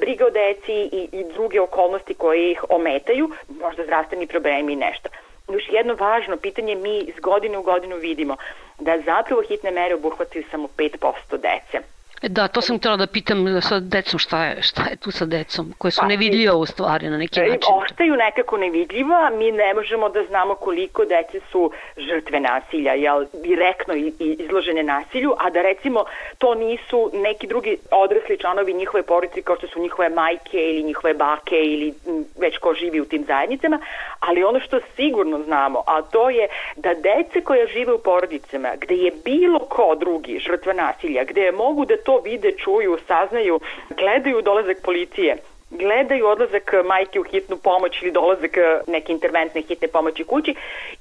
briga 0.01 0.27
o 0.27 0.31
deci 0.31 0.73
i, 0.73 1.09
i 1.13 1.25
druge 1.33 1.61
okolnosti 1.61 2.15
koje 2.15 2.51
ih 2.51 2.65
ometaju, 2.69 3.31
možda 3.61 3.85
zdravstveni 3.85 4.27
problemi 4.27 4.73
i 4.73 4.77
nešto 4.77 5.09
još 5.53 5.69
jedno 5.71 5.95
važno 5.95 6.37
pitanje, 6.37 6.75
mi 6.75 6.99
iz 6.99 7.15
godine 7.23 7.59
u 7.59 7.63
godinu 7.63 7.97
vidimo 7.97 8.37
da 8.79 8.99
zapravo 8.99 9.43
hitne 9.43 9.71
mere 9.71 9.95
obuhvataju 9.95 10.45
samo 10.51 10.69
5% 10.77 11.13
dece. 11.31 11.87
Da, 12.23 12.49
to 12.49 12.61
sam 12.61 12.79
htjela 12.79 12.97
da 12.97 13.07
pitam 13.07 13.61
sa 13.63 13.81
decom 13.81 14.19
šta 14.19 14.45
je, 14.45 14.63
šta 14.63 14.83
je 14.91 14.97
tu 14.97 15.11
sa 15.11 15.25
decom, 15.25 15.73
koje 15.79 15.93
su 15.93 16.01
pa, 16.01 16.07
nevidljiva 16.07 16.55
u 16.55 16.67
stvari 16.67 17.09
na 17.09 17.19
neki 17.19 17.41
način. 17.41 17.73
Ostaju 17.75 18.17
nekako 18.17 18.57
nevidljiva, 18.57 19.31
mi 19.31 19.53
ne 19.53 19.75
možemo 19.75 20.09
da 20.09 20.25
znamo 20.25 20.55
koliko 20.55 21.05
dece 21.05 21.41
su 21.53 21.71
žrtve 21.97 22.41
nasilja, 22.41 22.93
jel, 22.93 23.25
direktno 23.43 23.95
izložene 24.19 24.83
nasilju, 24.83 25.35
a 25.39 25.51
da 25.51 25.63
recimo 25.63 26.05
to 26.39 26.55
nisu 26.55 27.11
neki 27.15 27.47
drugi 27.47 27.77
odrasli 27.91 28.39
članovi 28.39 28.73
njihove 28.73 29.03
porodice 29.03 29.43
kao 29.43 29.57
što 29.57 29.67
su 29.67 29.81
njihove 29.81 30.09
majke 30.09 30.59
ili 30.59 30.83
njihove 30.83 31.15
bake 31.15 31.57
ili 31.57 31.95
već 32.39 32.59
ko 32.59 32.75
živi 32.75 33.01
u 33.01 33.05
tim 33.05 33.25
zajednicama, 33.25 33.79
ali 34.21 34.45
ono 34.45 34.61
što 34.61 34.81
sigurno 34.97 35.43
znamo, 35.43 35.83
a 35.87 36.03
to 36.03 36.31
je 36.31 36.49
da 36.77 36.95
dece 36.95 37.41
koja 37.45 37.67
žive 37.67 37.93
u 37.93 37.99
porodicama 37.99 38.69
gde 38.81 38.95
je 38.95 39.13
bilo 39.25 39.59
ko 39.59 39.95
drugi 40.01 40.39
žrtva 40.39 40.73
nasilja, 40.73 41.25
gde 41.25 41.53
mogu 41.53 41.85
da 41.85 41.97
to 41.97 42.10
to 42.11 42.21
vide, 42.25 42.53
čuju, 42.53 42.99
saznaju, 43.07 43.61
gledaju 43.97 44.43
dolazak 44.43 44.77
policije 44.83 45.37
gledaju 45.71 46.27
odlazak 46.27 46.73
majke 46.85 47.21
u 47.21 47.23
hitnu 47.23 47.57
pomoć 47.57 48.03
ili 48.03 48.11
dolazak 48.13 48.51
neke 48.87 49.13
interventne 49.13 49.63
hitne 49.63 49.89
pomoći 49.89 50.25
kući 50.25 50.55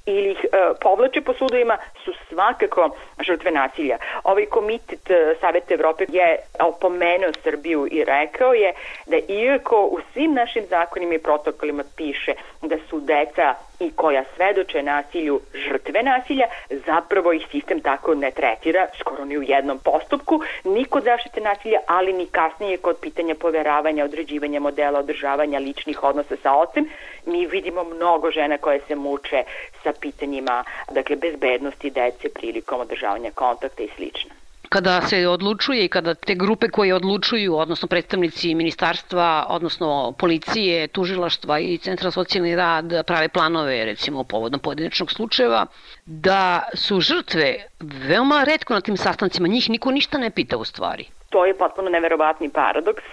ili 0.06 0.30
ih 0.30 0.44
e, 0.44 0.48
povlače 0.80 1.20
po 1.20 1.34
sudovima 1.34 1.78
su 2.04 2.12
svakako 2.28 2.90
žrtve 3.20 3.50
nasilja. 3.50 3.98
Ovaj 4.24 4.46
komitet 4.46 5.10
e, 5.10 5.34
Saveta 5.40 5.74
Evrope 5.74 6.06
je 6.08 6.36
opomenuo 6.60 7.32
Srbiju 7.42 7.88
i 7.90 8.04
rekao 8.04 8.52
je 8.52 8.72
da 9.06 9.16
iako 9.28 9.82
u 9.82 9.98
svim 10.12 10.34
našim 10.34 10.64
zakonima 10.70 11.14
i 11.14 11.18
protokolima 11.18 11.84
piše 11.96 12.32
da 12.62 12.76
su 12.90 13.00
deca 13.00 13.54
i 13.80 13.90
koja 13.90 14.24
svedoče 14.36 14.82
nasilju 14.82 15.40
žrtve 15.54 16.02
nasilja, 16.02 16.46
zapravo 16.86 17.32
ih 17.32 17.46
sistem 17.50 17.80
tako 17.80 18.14
ne 18.14 18.30
tretira 18.30 18.86
skoro 19.00 19.24
ni 19.24 19.38
u 19.38 19.42
jednom 19.42 19.78
postupku, 19.78 20.40
ni 20.64 20.84
kod 20.84 21.04
zaštite 21.04 21.40
nasilja, 21.40 21.78
ali 21.86 22.12
ni 22.12 22.26
kasnije 22.26 22.76
kod 22.76 22.96
pitanja 23.00 23.34
poveravanja, 23.34 24.04
određivanja 24.04 24.60
modela 24.60 24.98
održavanja 24.98 25.58
ličnih 25.58 26.04
odnosa 26.04 26.36
sa 26.42 26.54
ocem. 26.54 26.88
Mi 27.26 27.46
vidimo 27.46 27.84
mnogo 27.84 28.30
žena 28.30 28.58
koje 28.58 28.80
se 28.80 28.94
muče 28.94 29.42
sa 29.82 29.92
pitanjima 30.00 30.64
dakle, 30.90 31.16
bezbednosti 31.16 31.90
dece 31.90 32.28
prilikom 32.28 32.80
održavanja 32.80 33.30
kontakta 33.34 33.82
i 33.82 33.88
slično 33.96 34.30
kada 34.70 35.00
se 35.00 35.28
odlučuje 35.28 35.84
i 35.84 35.88
kada 35.88 36.14
te 36.14 36.34
grupe 36.34 36.68
koje 36.68 36.94
odlučuju, 36.94 37.56
odnosno 37.56 37.88
predstavnici 37.88 38.54
ministarstva, 38.54 39.46
odnosno 39.48 40.14
policije, 40.18 40.88
tužilaštva 40.88 41.58
i 41.58 41.78
Centra 41.78 42.10
socijalni 42.10 42.56
rad 42.56 42.92
prave 43.06 43.28
planove, 43.28 43.84
recimo 43.84 44.24
povodom 44.24 44.60
pojedinačnog 44.60 45.12
slučajeva, 45.12 45.66
da 46.06 46.62
su 46.74 47.00
žrtve 47.00 47.54
veoma 47.80 48.44
redko 48.44 48.74
na 48.74 48.80
tim 48.80 48.96
sastancima, 48.96 49.48
njih 49.48 49.70
niko 49.70 49.90
ništa 49.90 50.18
ne 50.18 50.30
pita 50.30 50.56
u 50.56 50.64
stvari. 50.64 51.04
To 51.30 51.46
je 51.46 51.58
potpuno 51.58 51.90
neverovatni 51.90 52.50
paradoks. 52.50 53.04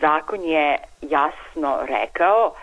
Zakon 0.00 0.40
je 0.44 0.78
jasno 1.02 1.78
rekao 1.88 2.54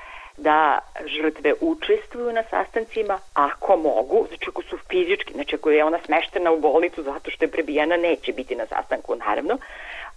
da 0.42 0.80
žrtve 1.06 1.54
učestvuju 1.62 2.34
na 2.34 2.44
sastancima 2.50 3.20
ako 3.34 3.78
mogu, 3.78 4.26
znači 4.28 4.46
ako 4.48 4.62
su 4.62 4.78
fizički, 4.90 5.34
znači 5.34 5.56
ako 5.56 5.70
je 5.70 5.84
ona 5.84 6.00
smeštena 6.06 6.52
u 6.52 6.60
bolnicu 6.60 7.04
zato 7.04 7.32
što 7.32 7.46
je 7.46 7.52
prebijena, 7.52 7.98
neće 7.98 8.34
biti 8.34 8.56
na 8.56 8.66
sastanku 8.66 9.16
naravno, 9.16 9.58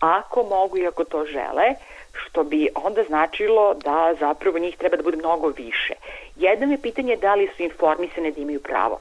ako 0.00 0.42
mogu 0.42 0.78
i 0.78 0.86
ako 0.86 1.04
to 1.04 1.24
žele, 1.26 1.74
što 2.12 2.44
bi 2.44 2.68
onda 2.74 3.04
značilo 3.04 3.74
da 3.74 4.14
zapravo 4.20 4.58
njih 4.58 4.76
treba 4.76 4.96
da 4.96 5.02
bude 5.02 5.16
mnogo 5.16 5.48
više. 5.48 5.94
Jedno 6.36 6.72
je 6.72 6.82
pitanje 6.82 7.16
da 7.16 7.34
li 7.34 7.50
su 7.56 7.62
informisane 7.62 8.30
da 8.30 8.40
imaju 8.40 8.60
pravo 8.60 9.00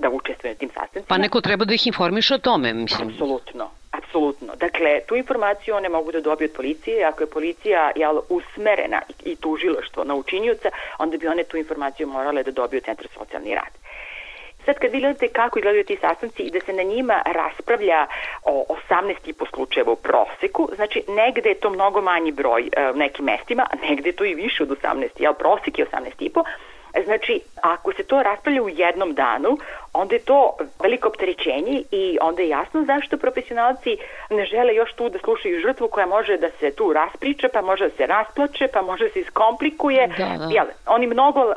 da 0.00 0.10
učestvuju 0.10 0.52
na 0.52 0.58
tim 0.58 0.68
sastancima. 0.68 1.06
Pa 1.08 1.18
neko 1.18 1.40
treba 1.40 1.64
da 1.64 1.74
ih 1.74 1.86
informiše 1.86 2.34
o 2.34 2.38
tome, 2.38 2.72
mislim. 2.74 3.08
Apsolutno. 3.08 3.70
Apsolutno. 3.90 4.52
Dakle, 4.56 5.00
tu 5.06 5.16
informaciju 5.16 5.76
one 5.76 5.88
mogu 5.88 6.12
da 6.12 6.20
dobiju 6.20 6.48
od 6.48 6.56
policije. 6.56 7.04
Ako 7.04 7.22
je 7.22 7.30
policija 7.30 7.90
jel, 7.96 8.20
usmerena 8.28 9.00
i, 9.24 9.36
tužilaštvo 9.36 10.04
na 10.04 10.14
učinjuca, 10.14 10.68
onda 10.98 11.16
bi 11.16 11.26
one 11.26 11.44
tu 11.44 11.56
informaciju 11.56 12.06
morale 12.06 12.42
da 12.42 12.50
dobiju 12.50 12.80
Centar 12.80 13.06
socijalni 13.18 13.54
rad. 13.54 13.72
Sad 14.64 14.78
kad 14.78 14.92
vi 14.92 15.00
gledate 15.00 15.28
kako 15.28 15.58
izgledaju 15.58 15.84
ti 15.84 15.98
sastanci 16.00 16.42
i 16.42 16.50
da 16.50 16.60
se 16.60 16.72
na 16.72 16.82
njima 16.82 17.22
raspravlja 17.26 18.06
o 18.44 18.64
18,5 18.90 19.50
slučajeva 19.54 19.92
u 19.92 19.96
proseku, 19.96 20.68
znači 20.76 21.02
negde 21.08 21.48
je 21.48 21.60
to 21.60 21.70
mnogo 21.70 22.00
manji 22.00 22.32
broj 22.32 22.68
e, 22.72 22.90
u 22.90 22.96
nekim 22.96 23.24
mestima, 23.24 23.66
a 23.72 23.88
negde 23.88 24.08
je 24.08 24.16
to 24.16 24.24
i 24.24 24.34
više 24.34 24.62
od 24.62 24.68
18, 24.68 25.08
jel 25.18 25.34
prosek 25.34 25.78
je 25.78 25.86
18,5, 25.86 26.44
Znači, 27.04 27.40
ako 27.62 27.92
se 27.92 28.02
to 28.02 28.22
raspravlja 28.22 28.62
u 28.62 28.68
jednom 28.68 29.14
danu, 29.14 29.58
onda 29.92 30.14
je 30.14 30.24
to 30.24 30.56
veliko 30.82 31.08
opterećenje 31.08 31.82
i 31.90 32.18
onda 32.20 32.42
je 32.42 32.48
jasno 32.48 32.84
zašto 32.84 33.16
profesionalci 33.16 33.96
ne 34.30 34.44
žele 34.44 34.74
još 34.74 34.92
tu 34.92 35.08
da 35.08 35.18
slušaju 35.18 35.60
žrtvu 35.60 35.88
koja 35.88 36.06
može 36.06 36.36
da 36.36 36.50
se 36.60 36.70
tu 36.70 36.92
raspriča, 36.92 37.48
pa 37.52 37.62
može 37.62 37.88
da 37.88 37.96
se 37.96 38.06
rasplače, 38.06 38.68
pa 38.72 38.82
može 38.82 39.04
da 39.04 39.10
se 39.10 39.20
iskomplikuje. 39.20 40.06
Da, 40.06 40.36
da. 40.38 40.48
Jel, 40.50 40.66
oni 40.86 41.06
mnogo 41.06 41.40
uh, 41.40 41.54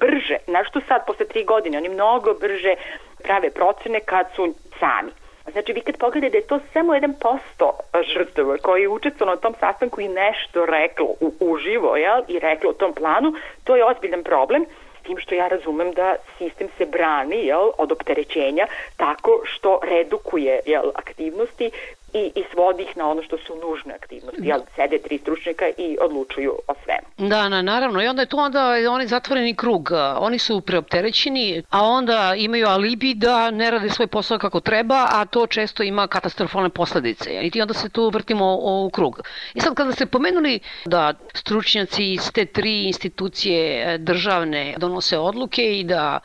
brže, 0.00 0.36
što 0.68 0.80
sad 0.88 1.06
posle 1.06 1.26
tri 1.26 1.44
godine, 1.44 1.78
oni 1.78 1.88
mnogo 1.88 2.34
brže 2.34 2.74
prave 3.22 3.50
procene 3.50 4.00
kad 4.00 4.26
su 4.36 4.54
sami. 4.80 5.10
Znači, 5.52 5.72
vi 5.72 5.80
kad 5.80 5.96
pogledate 5.96 6.30
da 6.30 6.38
je 6.38 6.46
to 6.46 6.60
samo 6.72 6.92
1% 6.92 7.70
žrtava 8.14 8.56
koji 8.62 8.82
je 8.82 8.88
učestvovao 8.88 9.34
na 9.34 9.40
tom 9.40 9.54
sastanku 9.60 10.00
i 10.00 10.08
nešto 10.08 10.66
reklo 10.66 11.06
u, 11.20 11.32
uživo, 11.40 11.96
jel, 11.96 12.22
i 12.28 12.38
reklo 12.38 12.70
o 12.70 12.72
tom 12.72 12.92
planu, 12.94 13.32
to 13.64 13.76
je 13.76 13.84
ozbiljan 13.84 14.22
problem 14.22 14.64
tim 15.08 15.18
što 15.18 15.34
ja 15.34 15.48
razumem 15.48 15.92
da 15.92 16.16
sistem 16.38 16.68
se 16.78 16.86
brani 16.86 17.46
jel, 17.46 17.70
od 17.78 17.92
opterećenja 17.92 18.66
tako 18.96 19.40
što 19.44 19.80
redukuje 19.82 20.60
jel, 20.66 20.90
aktivnosti 20.94 21.70
i, 22.12 22.32
i 22.34 22.44
svodi 22.52 22.82
ih 22.82 22.96
na 22.96 23.10
ono 23.10 23.22
što 23.22 23.38
su 23.38 23.56
nužne 23.56 23.94
aktivnosti. 23.94 24.40
Jel, 24.42 24.60
sede 24.74 24.98
tri 24.98 25.18
stručnjaka 25.18 25.64
i 25.78 25.96
odlučuju 26.00 26.52
o 26.66 26.74
svemu. 26.84 27.28
Da, 27.30 27.48
na, 27.48 27.62
naravno. 27.62 28.02
I 28.02 28.06
onda 28.06 28.22
je 28.22 28.26
to 28.26 28.36
onda 28.36 28.74
oni 28.90 29.06
zatvoreni 29.06 29.54
krug. 29.54 29.90
Oni 30.18 30.38
su 30.38 30.60
preopterećeni, 30.60 31.62
a 31.70 31.82
onda 31.82 32.34
imaju 32.36 32.66
alibi 32.66 33.14
da 33.14 33.50
ne 33.50 33.70
rade 33.70 33.90
svoj 33.90 34.06
posao 34.06 34.38
kako 34.38 34.60
treba, 34.60 35.06
a 35.10 35.24
to 35.24 35.46
često 35.46 35.82
ima 35.82 36.06
katastrofalne 36.06 36.68
posledice. 36.68 37.30
I 37.42 37.50
ti 37.50 37.62
onda 37.62 37.74
se 37.74 37.88
tu 37.88 38.10
vrtimo 38.10 38.58
u 38.60 38.90
krug. 38.90 39.20
I 39.54 39.60
sad 39.60 39.74
kada 39.74 39.92
ste 39.92 40.06
pomenuli 40.06 40.60
da 40.84 41.14
stručnjaci 41.34 42.12
iz 42.12 42.32
te 42.32 42.44
tri 42.44 42.84
institucije 42.84 43.98
državne 43.98 44.74
donose 44.78 45.18
odluke 45.18 45.78
i 45.78 45.84
da 45.84 46.20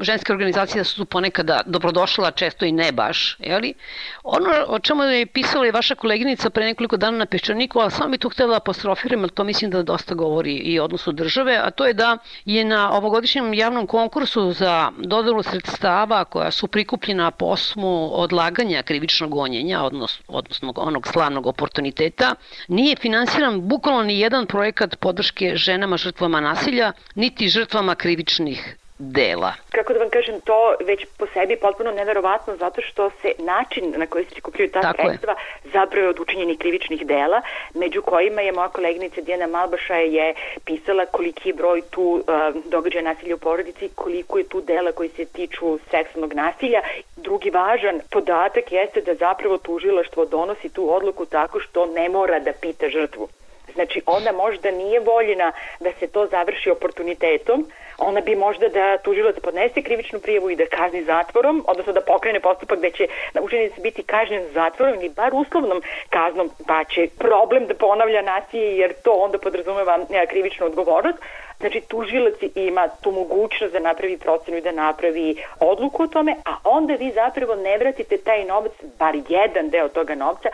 ženske 0.00 0.32
organizacije 0.32 0.80
da 0.80 0.84
su 0.84 1.04
ponekada 1.04 1.60
dobrodošla, 1.66 2.30
često 2.30 2.64
i 2.64 2.72
ne 2.72 2.92
baš, 2.92 3.36
jeli? 3.40 3.74
Ono 4.22 4.50
o 4.68 4.78
čemu 4.78 5.02
je 5.02 5.26
pisala 5.26 5.66
i 5.66 5.70
vaša 5.70 5.94
koleginica 5.94 6.50
pre 6.50 6.64
nekoliko 6.64 6.96
dana 6.96 7.18
na 7.18 7.26
Peščaniku, 7.26 7.80
a 7.80 7.90
sam 7.90 8.10
bi 8.10 8.18
tu 8.18 8.28
htela 8.28 8.50
da 8.50 8.56
apostrofiram, 8.56 9.20
ali 9.20 9.30
to 9.30 9.44
mislim 9.44 9.70
da 9.70 9.82
dosta 9.82 10.14
govori 10.14 10.54
i 10.54 10.80
odnosu 10.80 11.12
države, 11.12 11.56
a 11.62 11.70
to 11.70 11.86
je 11.86 11.94
da 11.94 12.18
je 12.44 12.64
na 12.64 12.92
ovogodišnjem 12.92 13.54
javnom 13.54 13.86
konkursu 13.86 14.52
za 14.52 14.90
dodelu 14.98 15.42
sredstava 15.42 16.24
koja 16.24 16.50
su 16.50 16.66
prikupljena 16.66 17.30
po 17.30 17.46
osmu 17.46 18.10
odlaganja 18.12 18.82
krivičnog 18.82 19.30
gonjenja, 19.30 19.82
odnosno, 19.82 20.24
odnosno 20.28 20.72
onog 20.76 21.08
slavnog 21.08 21.46
oportuniteta, 21.46 22.34
nije 22.68 22.96
finansiran 22.96 23.60
bukvalno 23.60 24.02
ni 24.02 24.18
jedan 24.20 24.46
projekat 24.46 24.96
podrške 24.96 25.56
ženama 25.56 25.96
žrtvama 25.96 26.40
nasilja, 26.40 26.92
niti 27.14 27.48
žrtvama 27.48 27.94
krivičnih 27.94 28.76
dela. 28.98 29.52
Kako 29.70 29.92
da 29.92 29.98
vam 29.98 30.10
kažem, 30.10 30.40
to 30.40 30.74
već 30.84 31.06
po 31.18 31.26
sebi 31.26 31.56
potpuno 31.56 31.90
neverovatno 31.90 32.56
zato 32.56 32.80
što 32.82 33.10
se 33.10 33.32
način 33.38 33.94
na 33.96 34.06
koji 34.06 34.24
se 34.24 34.30
prikupljaju 34.30 34.70
ta 34.70 34.80
Tako 34.80 35.02
sredstva 35.02 35.32
je. 35.32 35.70
zapravo 35.72 36.08
od 36.08 36.20
učinjenih 36.20 36.58
krivičnih 36.58 37.06
dela, 37.06 37.42
među 37.74 38.02
kojima 38.02 38.40
je 38.40 38.52
moja 38.52 38.68
koleginica 38.68 39.20
Dijana 39.20 39.46
Malbaša 39.46 39.94
je 39.94 40.34
pisala 40.64 41.06
koliki 41.06 41.48
je 41.48 41.54
broj 41.54 41.82
tu 41.90 42.02
uh, 42.02 42.22
događaja 42.64 43.02
nasilja 43.02 43.34
u 43.34 43.38
porodici, 43.38 43.90
koliko 43.94 44.38
je 44.38 44.48
tu 44.48 44.60
dela 44.60 44.92
koji 44.92 45.08
se 45.08 45.24
tiču 45.24 45.78
seksualnog 45.90 46.32
nasilja. 46.34 46.80
Drugi 47.16 47.50
važan 47.50 48.00
podatak 48.10 48.72
jeste 48.72 49.00
da 49.00 49.14
zapravo 49.14 49.58
tužilaštvo 49.58 50.24
donosi 50.24 50.68
tu 50.68 50.94
odluku 50.94 51.26
tako 51.26 51.60
što 51.60 51.86
ne 51.86 52.08
mora 52.08 52.40
da 52.40 52.52
pita 52.52 52.88
žrtvu. 52.88 53.28
Znači, 53.74 54.02
ona 54.06 54.32
možda 54.32 54.70
nije 54.70 55.00
voljena 55.00 55.52
da 55.80 55.90
se 56.00 56.06
to 56.06 56.26
završi 56.26 56.70
oportunitetom, 56.70 57.66
ona 57.98 58.20
bi 58.20 58.36
možda 58.36 58.68
da 58.68 58.98
tužilac 58.98 59.36
podnese 59.42 59.82
krivičnu 59.82 60.18
prijavu 60.20 60.50
i 60.50 60.56
da 60.56 60.66
kazni 60.66 61.04
zatvorom, 61.04 61.64
odnosno 61.68 61.92
da 61.92 62.00
pokrene 62.00 62.40
postupak 62.40 62.78
gde 62.78 62.90
će 62.90 63.06
učenic 63.40 63.72
biti 63.82 64.02
kažnjen 64.02 64.42
zatvorom 64.52 64.94
ili 64.94 65.08
bar 65.08 65.30
uslovnom 65.34 65.82
kaznom, 66.10 66.50
pa 66.66 66.84
će 66.84 67.08
problem 67.18 67.66
da 67.66 67.74
ponavlja 67.74 68.22
nasilje 68.22 68.76
jer 68.76 68.92
to 68.92 69.12
onda 69.12 69.38
podrazumeva 69.38 69.98
krivičnu 70.30 70.66
odgovornost. 70.66 71.18
Znači, 71.60 71.80
tužilac 71.80 72.34
ima 72.54 72.88
tu 72.88 73.10
mogućnost 73.12 73.72
da 73.72 73.80
napravi 73.80 74.18
procenu 74.18 74.56
i 74.56 74.60
da 74.60 74.72
napravi 74.72 75.36
odluku 75.60 76.02
o 76.02 76.06
tome, 76.06 76.36
a 76.44 76.56
onda 76.64 76.94
vi 76.94 77.10
zapravo 77.10 77.54
ne 77.54 77.78
vratite 77.78 78.18
taj 78.18 78.44
novac, 78.44 78.72
bar 78.98 79.14
jedan 79.28 79.68
deo 79.70 79.88
toga 79.88 80.14
novca, 80.14 80.48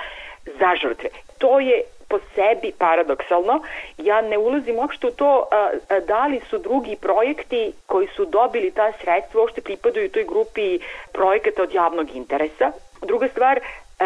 za 0.46 0.74
žrtve. 0.82 1.29
To 1.40 1.60
je 1.60 1.82
po 2.08 2.18
sebi 2.34 2.72
paradoksalno. 2.78 3.60
Ja 3.98 4.20
ne 4.20 4.38
ulazim 4.38 4.78
uopšte 4.78 5.06
u 5.06 5.10
to 5.10 5.46
a, 5.50 5.70
a, 5.88 6.00
da 6.00 6.26
li 6.26 6.40
su 6.50 6.58
drugi 6.58 6.96
projekti 6.96 7.72
koji 7.86 8.08
su 8.16 8.24
dobili 8.24 8.70
ta 8.70 8.92
sredstva 9.00 9.40
uopšte 9.40 9.60
pripadaju 9.60 10.10
toj 10.10 10.24
grupi 10.24 10.78
projekata 11.12 11.62
od 11.62 11.74
javnog 11.74 12.16
interesa. 12.16 12.72
Druga 13.02 13.28
stvar, 13.28 13.60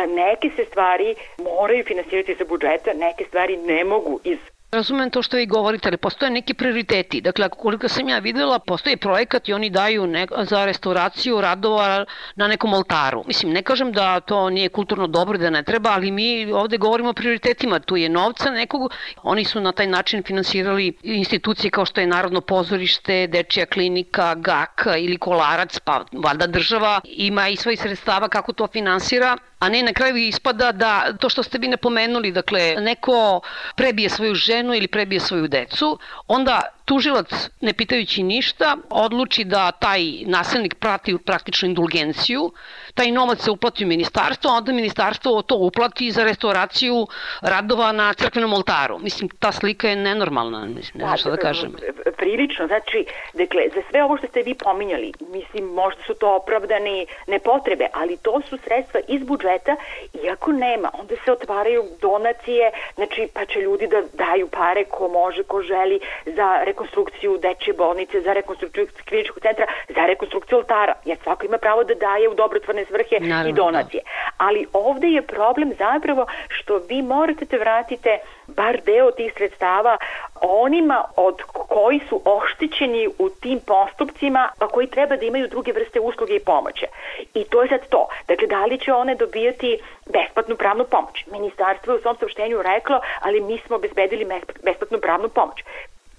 neke 0.08 0.50
se 0.56 0.64
stvari 0.64 1.14
moraju 1.38 1.84
finansirati 1.84 2.34
za 2.34 2.44
budžeta, 2.44 2.92
neke 2.92 3.24
stvari 3.24 3.56
ne 3.56 3.84
mogu 3.84 4.20
iz 4.24 4.38
Razumem 4.74 5.10
to 5.10 5.22
što 5.22 5.36
vi 5.36 5.46
govorite, 5.46 5.88
ali 5.88 5.96
postoje 5.96 6.30
neki 6.30 6.54
prioriteti. 6.54 7.20
Dakle, 7.20 7.48
koliko 7.48 7.88
sam 7.88 8.08
ja 8.08 8.18
videla, 8.18 8.58
postoji 8.58 8.96
projekat 8.96 9.48
i 9.48 9.52
oni 9.52 9.70
daju 9.70 10.06
ne, 10.06 10.26
za 10.42 10.64
restauraciju 10.64 11.40
radova 11.40 12.04
na 12.36 12.48
nekom 12.48 12.74
oltaru. 12.74 13.24
Mislim, 13.26 13.52
ne 13.52 13.62
kažem 13.62 13.92
da 13.92 14.20
to 14.20 14.50
nije 14.50 14.68
kulturno 14.68 15.06
dobro, 15.06 15.38
da 15.38 15.50
ne 15.50 15.62
treba, 15.62 15.90
ali 15.90 16.10
mi 16.10 16.52
ovde 16.52 16.76
govorimo 16.76 17.10
o 17.10 17.12
prioritetima. 17.12 17.78
Tu 17.78 17.96
je 17.96 18.08
novca 18.08 18.50
nekog, 18.50 18.92
oni 19.22 19.44
su 19.44 19.60
na 19.60 19.72
taj 19.72 19.86
način 19.86 20.22
finansirali 20.22 20.92
institucije 21.02 21.70
kao 21.70 21.84
što 21.84 22.00
je 22.00 22.06
Narodno 22.06 22.40
pozorište, 22.40 23.26
Dečija 23.26 23.66
klinika, 23.66 24.34
GAK 24.34 24.86
ili 24.98 25.18
Kolarac, 25.18 25.78
pa 25.78 26.04
valjda 26.12 26.46
država 26.46 27.00
ima 27.04 27.48
i 27.48 27.56
svojih 27.56 27.80
sredstava 27.80 28.28
kako 28.28 28.52
to 28.52 28.66
finansira, 28.66 29.36
a 29.64 29.68
ne 29.68 29.82
na 29.82 29.92
kraju 29.92 30.16
ispada 30.16 30.72
da 30.72 31.12
to 31.20 31.28
što 31.28 31.42
ste 31.42 31.58
vi 31.58 31.68
napomenuli, 31.68 32.32
dakle, 32.32 32.74
neko 32.80 33.40
prebije 33.76 34.10
svoju 34.10 34.34
ženu 34.34 34.74
ili 34.74 34.88
prebije 34.88 35.20
svoju 35.20 35.48
decu, 35.48 35.98
onda 36.28 36.60
tužilac, 36.84 37.50
ne 37.60 37.72
pitajući 37.72 38.22
ništa, 38.22 38.76
odluči 38.90 39.44
da 39.44 39.72
taj 39.72 40.00
nasilnik 40.26 40.74
prati 40.74 41.18
praktično 41.26 41.68
indulgenciju, 41.68 42.52
taj 42.94 43.10
novac 43.10 43.40
se 43.40 43.50
uplati 43.50 43.84
u 43.84 43.88
ministarstvo, 43.88 44.50
a 44.50 44.54
onda 44.54 44.72
ministarstvo 44.72 45.42
to 45.42 45.56
uplati 45.56 46.10
za 46.10 46.24
restauraciju 46.24 47.06
radova 47.40 47.92
na 47.92 48.14
crkvenom 48.14 48.52
oltaru. 48.52 48.98
Mislim, 48.98 49.28
ta 49.28 49.52
slika 49.52 49.88
je 49.88 49.96
nenormalna, 49.96 50.64
mislim, 50.66 51.00
ne 51.00 51.04
znam 51.04 51.16
šta 51.16 51.30
da 51.30 51.36
kažem. 51.36 51.76
Prilično, 52.16 52.66
znači, 52.66 53.06
dakle, 53.34 53.62
za 53.74 53.82
sve 53.90 54.04
ovo 54.04 54.16
što 54.16 54.26
ste 54.26 54.42
vi 54.42 54.54
pominjali, 54.54 55.12
mislim, 55.20 55.64
možda 55.64 56.02
su 56.02 56.14
to 56.14 56.36
opravdani 56.36 57.06
nepotrebe, 57.26 57.86
ali 57.92 58.16
to 58.16 58.40
su 58.48 58.58
sredstva 58.64 59.00
iz 59.08 59.22
budžeta, 59.22 59.76
iako 60.24 60.52
nema, 60.52 60.90
onda 60.98 61.14
se 61.24 61.32
otvaraju 61.32 61.84
donacije, 62.00 62.70
znači, 62.94 63.28
pa 63.34 63.46
će 63.46 63.58
ljudi 63.60 63.86
da 63.86 64.02
daju 64.12 64.48
pare 64.48 64.84
ko 64.84 65.08
može, 65.08 65.42
ko 65.42 65.62
želi 65.62 66.00
za 66.26 66.64
rekonstrukciju 66.74 67.38
dečje 67.38 67.72
bolnice, 67.72 68.20
za 68.20 68.32
rekonstrukciju 68.32 68.86
kliničkog 69.08 69.40
centra, 69.42 69.66
za 69.88 70.06
rekonstrukciju 70.06 70.58
oltara, 70.58 70.94
jer 71.04 71.18
svako 71.22 71.46
ima 71.46 71.58
pravo 71.58 71.84
da 71.84 71.94
daje 71.94 72.28
u 72.28 72.34
dobrotvorne 72.34 72.84
svrhe 72.84 73.16
Naravno, 73.20 73.50
i 73.50 73.52
da. 73.52 73.62
donacije. 73.62 74.02
Da. 74.02 74.10
Ali 74.38 74.66
ovde 74.72 75.08
je 75.08 75.22
problem 75.22 75.72
zapravo 75.78 76.26
što 76.48 76.78
vi 76.88 77.02
morate 77.02 77.44
da 77.44 77.56
vratite 77.56 78.18
bar 78.46 78.80
deo 78.86 79.10
tih 79.10 79.32
sredstava 79.36 79.96
onima 80.40 81.04
od 81.16 81.42
koji 81.42 82.00
su 82.08 82.20
oštećeni 82.24 83.08
u 83.18 83.28
tim 83.28 83.60
postupcima, 83.66 84.48
a 84.58 84.66
koji 84.66 84.86
treba 84.86 85.16
da 85.16 85.24
imaju 85.24 85.48
druge 85.48 85.72
vrste 85.72 86.00
usluge 86.00 86.36
i 86.36 86.44
pomoće. 86.44 86.86
I 87.34 87.44
to 87.44 87.62
je 87.62 87.68
sad 87.68 87.88
to. 87.88 88.08
Dakle, 88.28 88.46
da 88.46 88.64
li 88.64 88.78
će 88.78 88.92
one 88.92 89.14
dobijati 89.14 89.78
besplatnu 90.06 90.56
pravnu 90.56 90.84
pomoć? 90.84 91.26
Ministarstvo 91.26 91.92
je 91.92 91.98
u 91.98 92.02
svom 92.02 92.16
saopštenju 92.16 92.62
reklo, 92.62 93.00
ali 93.20 93.40
mi 93.40 93.58
smo 93.58 93.76
obezbedili 93.76 94.26
besplatnu 94.64 94.98
pravnu 94.98 95.28
pomoć. 95.28 95.64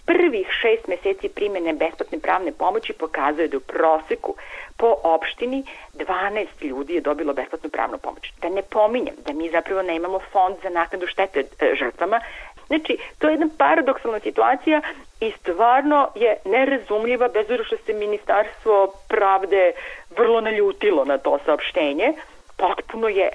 Prvih 0.05 0.47
šest 0.61 0.87
meseci 0.87 1.29
primene 1.29 1.73
besplatne 1.73 2.19
pravne 2.19 2.51
pomoći 2.51 2.93
pokazuje 2.93 3.47
da 3.47 3.57
u 3.57 3.59
proseku 3.59 4.35
po 4.77 4.95
opštini 5.03 5.63
12 5.93 6.47
ljudi 6.61 6.93
je 6.93 7.01
dobilo 7.01 7.33
besplatnu 7.33 7.69
pravnu 7.69 7.97
pomoć. 7.97 8.33
Da 8.41 8.49
ne 8.49 8.61
pominjem 8.61 9.15
da 9.25 9.33
mi 9.33 9.49
zapravo 9.49 9.81
nemamo 9.81 10.19
fond 10.31 10.55
za 10.63 10.69
naknadu 10.69 11.07
štete 11.07 11.39
e, 11.39 11.75
žrtvama. 11.75 12.19
Znači, 12.67 12.97
to 13.19 13.27
je 13.27 13.33
jedna 13.33 13.47
paradoksalna 13.57 14.19
situacija 14.19 14.81
i 15.19 15.31
stvarno 15.31 16.09
je 16.15 16.37
nerazumljiva 16.45 17.27
bez 17.27 17.45
što 17.65 17.77
se 17.77 17.93
ministarstvo 17.93 18.93
pravde 19.07 19.71
vrlo 20.17 20.41
naljutilo 20.41 21.05
na 21.05 21.17
to 21.17 21.39
saopštenje 21.45 22.13
potpuno 22.57 23.07
je 23.07 23.29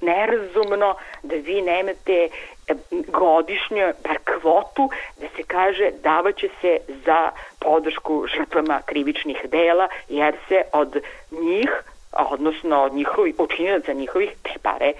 nerazumno 0.00 0.94
da 1.22 1.34
vi 1.36 1.62
nemate 1.62 2.28
e, 2.68 2.74
godišnje 3.08 3.92
bar 4.04 4.18
kvotu 4.24 4.90
da 5.20 5.26
se 5.36 5.42
kaže 5.46 5.90
davaće 6.02 6.48
se 6.60 6.78
za 7.04 7.30
podršku 7.60 8.26
žrtvama 8.36 8.80
krivičnih 8.86 9.36
dela 9.44 9.88
jer 10.08 10.34
se 10.48 10.62
od 10.72 10.96
njih 11.30 11.70
odnosno 12.12 12.82
od 12.82 12.94
njihovih 12.94 13.34
učinjenaca 13.38 13.92
njihovih 13.92 14.30
te 14.42 14.58
pare 14.62 14.92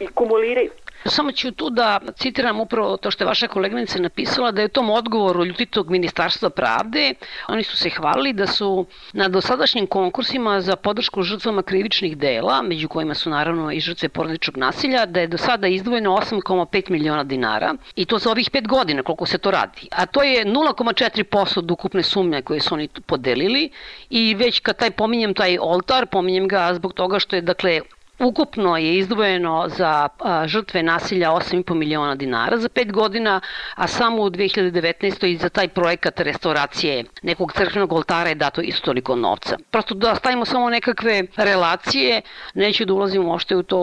i 0.00 0.06
kumuliraju. 0.06 0.70
Samo 1.06 1.32
ću 1.32 1.50
tu 1.52 1.70
da 1.70 1.98
citiram 2.16 2.60
upravo 2.60 2.96
to 2.96 3.10
što 3.10 3.24
je 3.24 3.28
vaša 3.28 3.48
koleginica 3.48 3.98
napisala, 3.98 4.50
da 4.50 4.60
je 4.60 4.66
u 4.66 4.68
tom 4.68 4.90
odgovoru 4.90 5.44
ljutitog 5.44 5.90
ministarstva 5.90 6.50
pravde, 6.50 7.14
oni 7.48 7.62
su 7.62 7.76
se 7.76 7.90
hvalili 7.90 8.32
da 8.32 8.46
su 8.46 8.86
na 9.12 9.28
dosadašnjim 9.28 9.86
konkursima 9.86 10.60
za 10.60 10.76
podršku 10.76 11.22
žrtvama 11.22 11.62
krivičnih 11.62 12.16
dela, 12.18 12.62
među 12.62 12.88
kojima 12.88 13.14
su 13.14 13.30
naravno 13.30 13.72
i 13.72 13.80
žrtve 13.80 14.08
porodičnog 14.08 14.56
nasilja, 14.56 15.06
da 15.06 15.20
je 15.20 15.26
do 15.26 15.38
sada 15.38 15.66
izdvojeno 15.66 16.10
8,5 16.10 16.90
miliona 16.90 17.24
dinara 17.24 17.74
i 17.96 18.04
to 18.04 18.18
za 18.18 18.30
ovih 18.30 18.50
pet 18.50 18.68
godina 18.68 19.02
koliko 19.02 19.26
se 19.26 19.38
to 19.38 19.50
radi. 19.50 19.88
A 19.90 20.06
to 20.06 20.22
je 20.22 20.44
0,4% 20.44 21.58
od 21.58 21.70
ukupne 21.70 22.02
sume 22.02 22.42
koje 22.42 22.60
su 22.60 22.74
oni 22.74 22.88
podelili 23.06 23.70
i 24.10 24.34
već 24.34 24.60
kad 24.60 24.78
taj 24.78 24.90
pominjem 24.90 25.34
taj 25.34 25.58
oltar, 25.60 26.06
pominjem 26.06 26.48
ga 26.48 26.74
zbog 26.74 26.92
toga 26.92 27.18
što 27.18 27.36
je 27.36 27.42
dakle 27.42 27.80
Ukupno 28.18 28.76
je 28.76 28.98
izdvojeno 28.98 29.68
za 29.68 30.08
žrtve 30.46 30.82
nasilja 30.82 31.30
8,5 31.30 31.74
miliona 31.74 32.14
dinara 32.14 32.56
za 32.56 32.68
pet 32.68 32.92
godina, 32.92 33.40
a 33.74 33.86
samo 33.86 34.22
u 34.22 34.30
2019. 34.30 35.26
i 35.26 35.36
za 35.36 35.48
taj 35.48 35.68
projekat 35.68 36.20
restauracije 36.20 37.04
nekog 37.22 37.52
crkvenog 37.52 37.92
oltara 37.92 38.28
je 38.28 38.34
dato 38.34 38.60
isto 38.60 38.84
toliko 38.84 39.16
novca. 39.16 39.56
Prosto 39.70 39.94
da 39.94 40.14
stavimo 40.14 40.44
samo 40.44 40.70
nekakve 40.70 41.22
relacije, 41.36 42.22
neću 42.54 42.84
da 42.84 42.94
ulazim 42.94 43.24
uopšte 43.26 43.56
u 43.56 43.62
to 43.62 43.80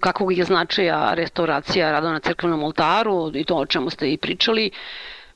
kakvog 0.00 0.38
je 0.38 0.44
značaja 0.44 1.14
restauracija 1.14 1.92
rada 1.92 2.12
na 2.12 2.20
crkvenom 2.20 2.62
oltaru 2.62 3.30
i 3.34 3.44
to 3.44 3.56
o 3.56 3.66
čemu 3.66 3.90
ste 3.90 4.12
i 4.12 4.16
pričali. 4.16 4.70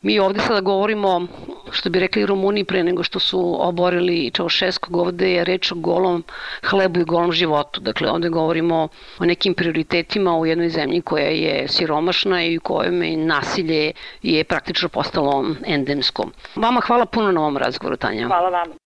Mi 0.02 0.18
ovde 0.18 0.40
sada 0.40 0.60
govorimo, 0.60 1.26
što 1.70 1.90
bi 1.90 2.00
rekli 2.00 2.26
Rumuni 2.26 2.64
pre 2.64 2.84
nego 2.84 3.02
što 3.02 3.18
su 3.18 3.56
oborili 3.68 4.30
Čaušeskog, 4.30 4.96
ovde 4.96 5.32
je 5.32 5.44
reč 5.44 5.72
o 5.72 5.74
golom 5.74 6.24
hlebu 6.70 7.00
i 7.00 7.04
golom 7.04 7.32
životu. 7.32 7.80
Dakle, 7.80 8.10
ovde 8.10 8.28
govorimo 8.28 8.88
o 9.18 9.24
nekim 9.24 9.54
prioritetima 9.54 10.36
u 10.36 10.46
jednoj 10.46 10.68
zemlji 10.68 11.00
koja 11.02 11.26
je 11.26 11.68
siromašna 11.68 12.44
i 12.44 12.58
u 12.58 12.60
kojem 12.60 13.02
je 13.02 13.16
nasilje 13.16 13.92
je 14.22 14.44
praktično 14.44 14.88
postalo 14.88 15.46
endemsko. 15.66 16.26
Vama 16.56 16.80
hvala 16.80 17.06
puno 17.06 17.32
na 17.32 17.40
ovom 17.40 17.56
razgovoru, 17.56 17.96
Tanja. 17.96 18.26
Hvala 18.26 18.48
vam. 18.48 18.72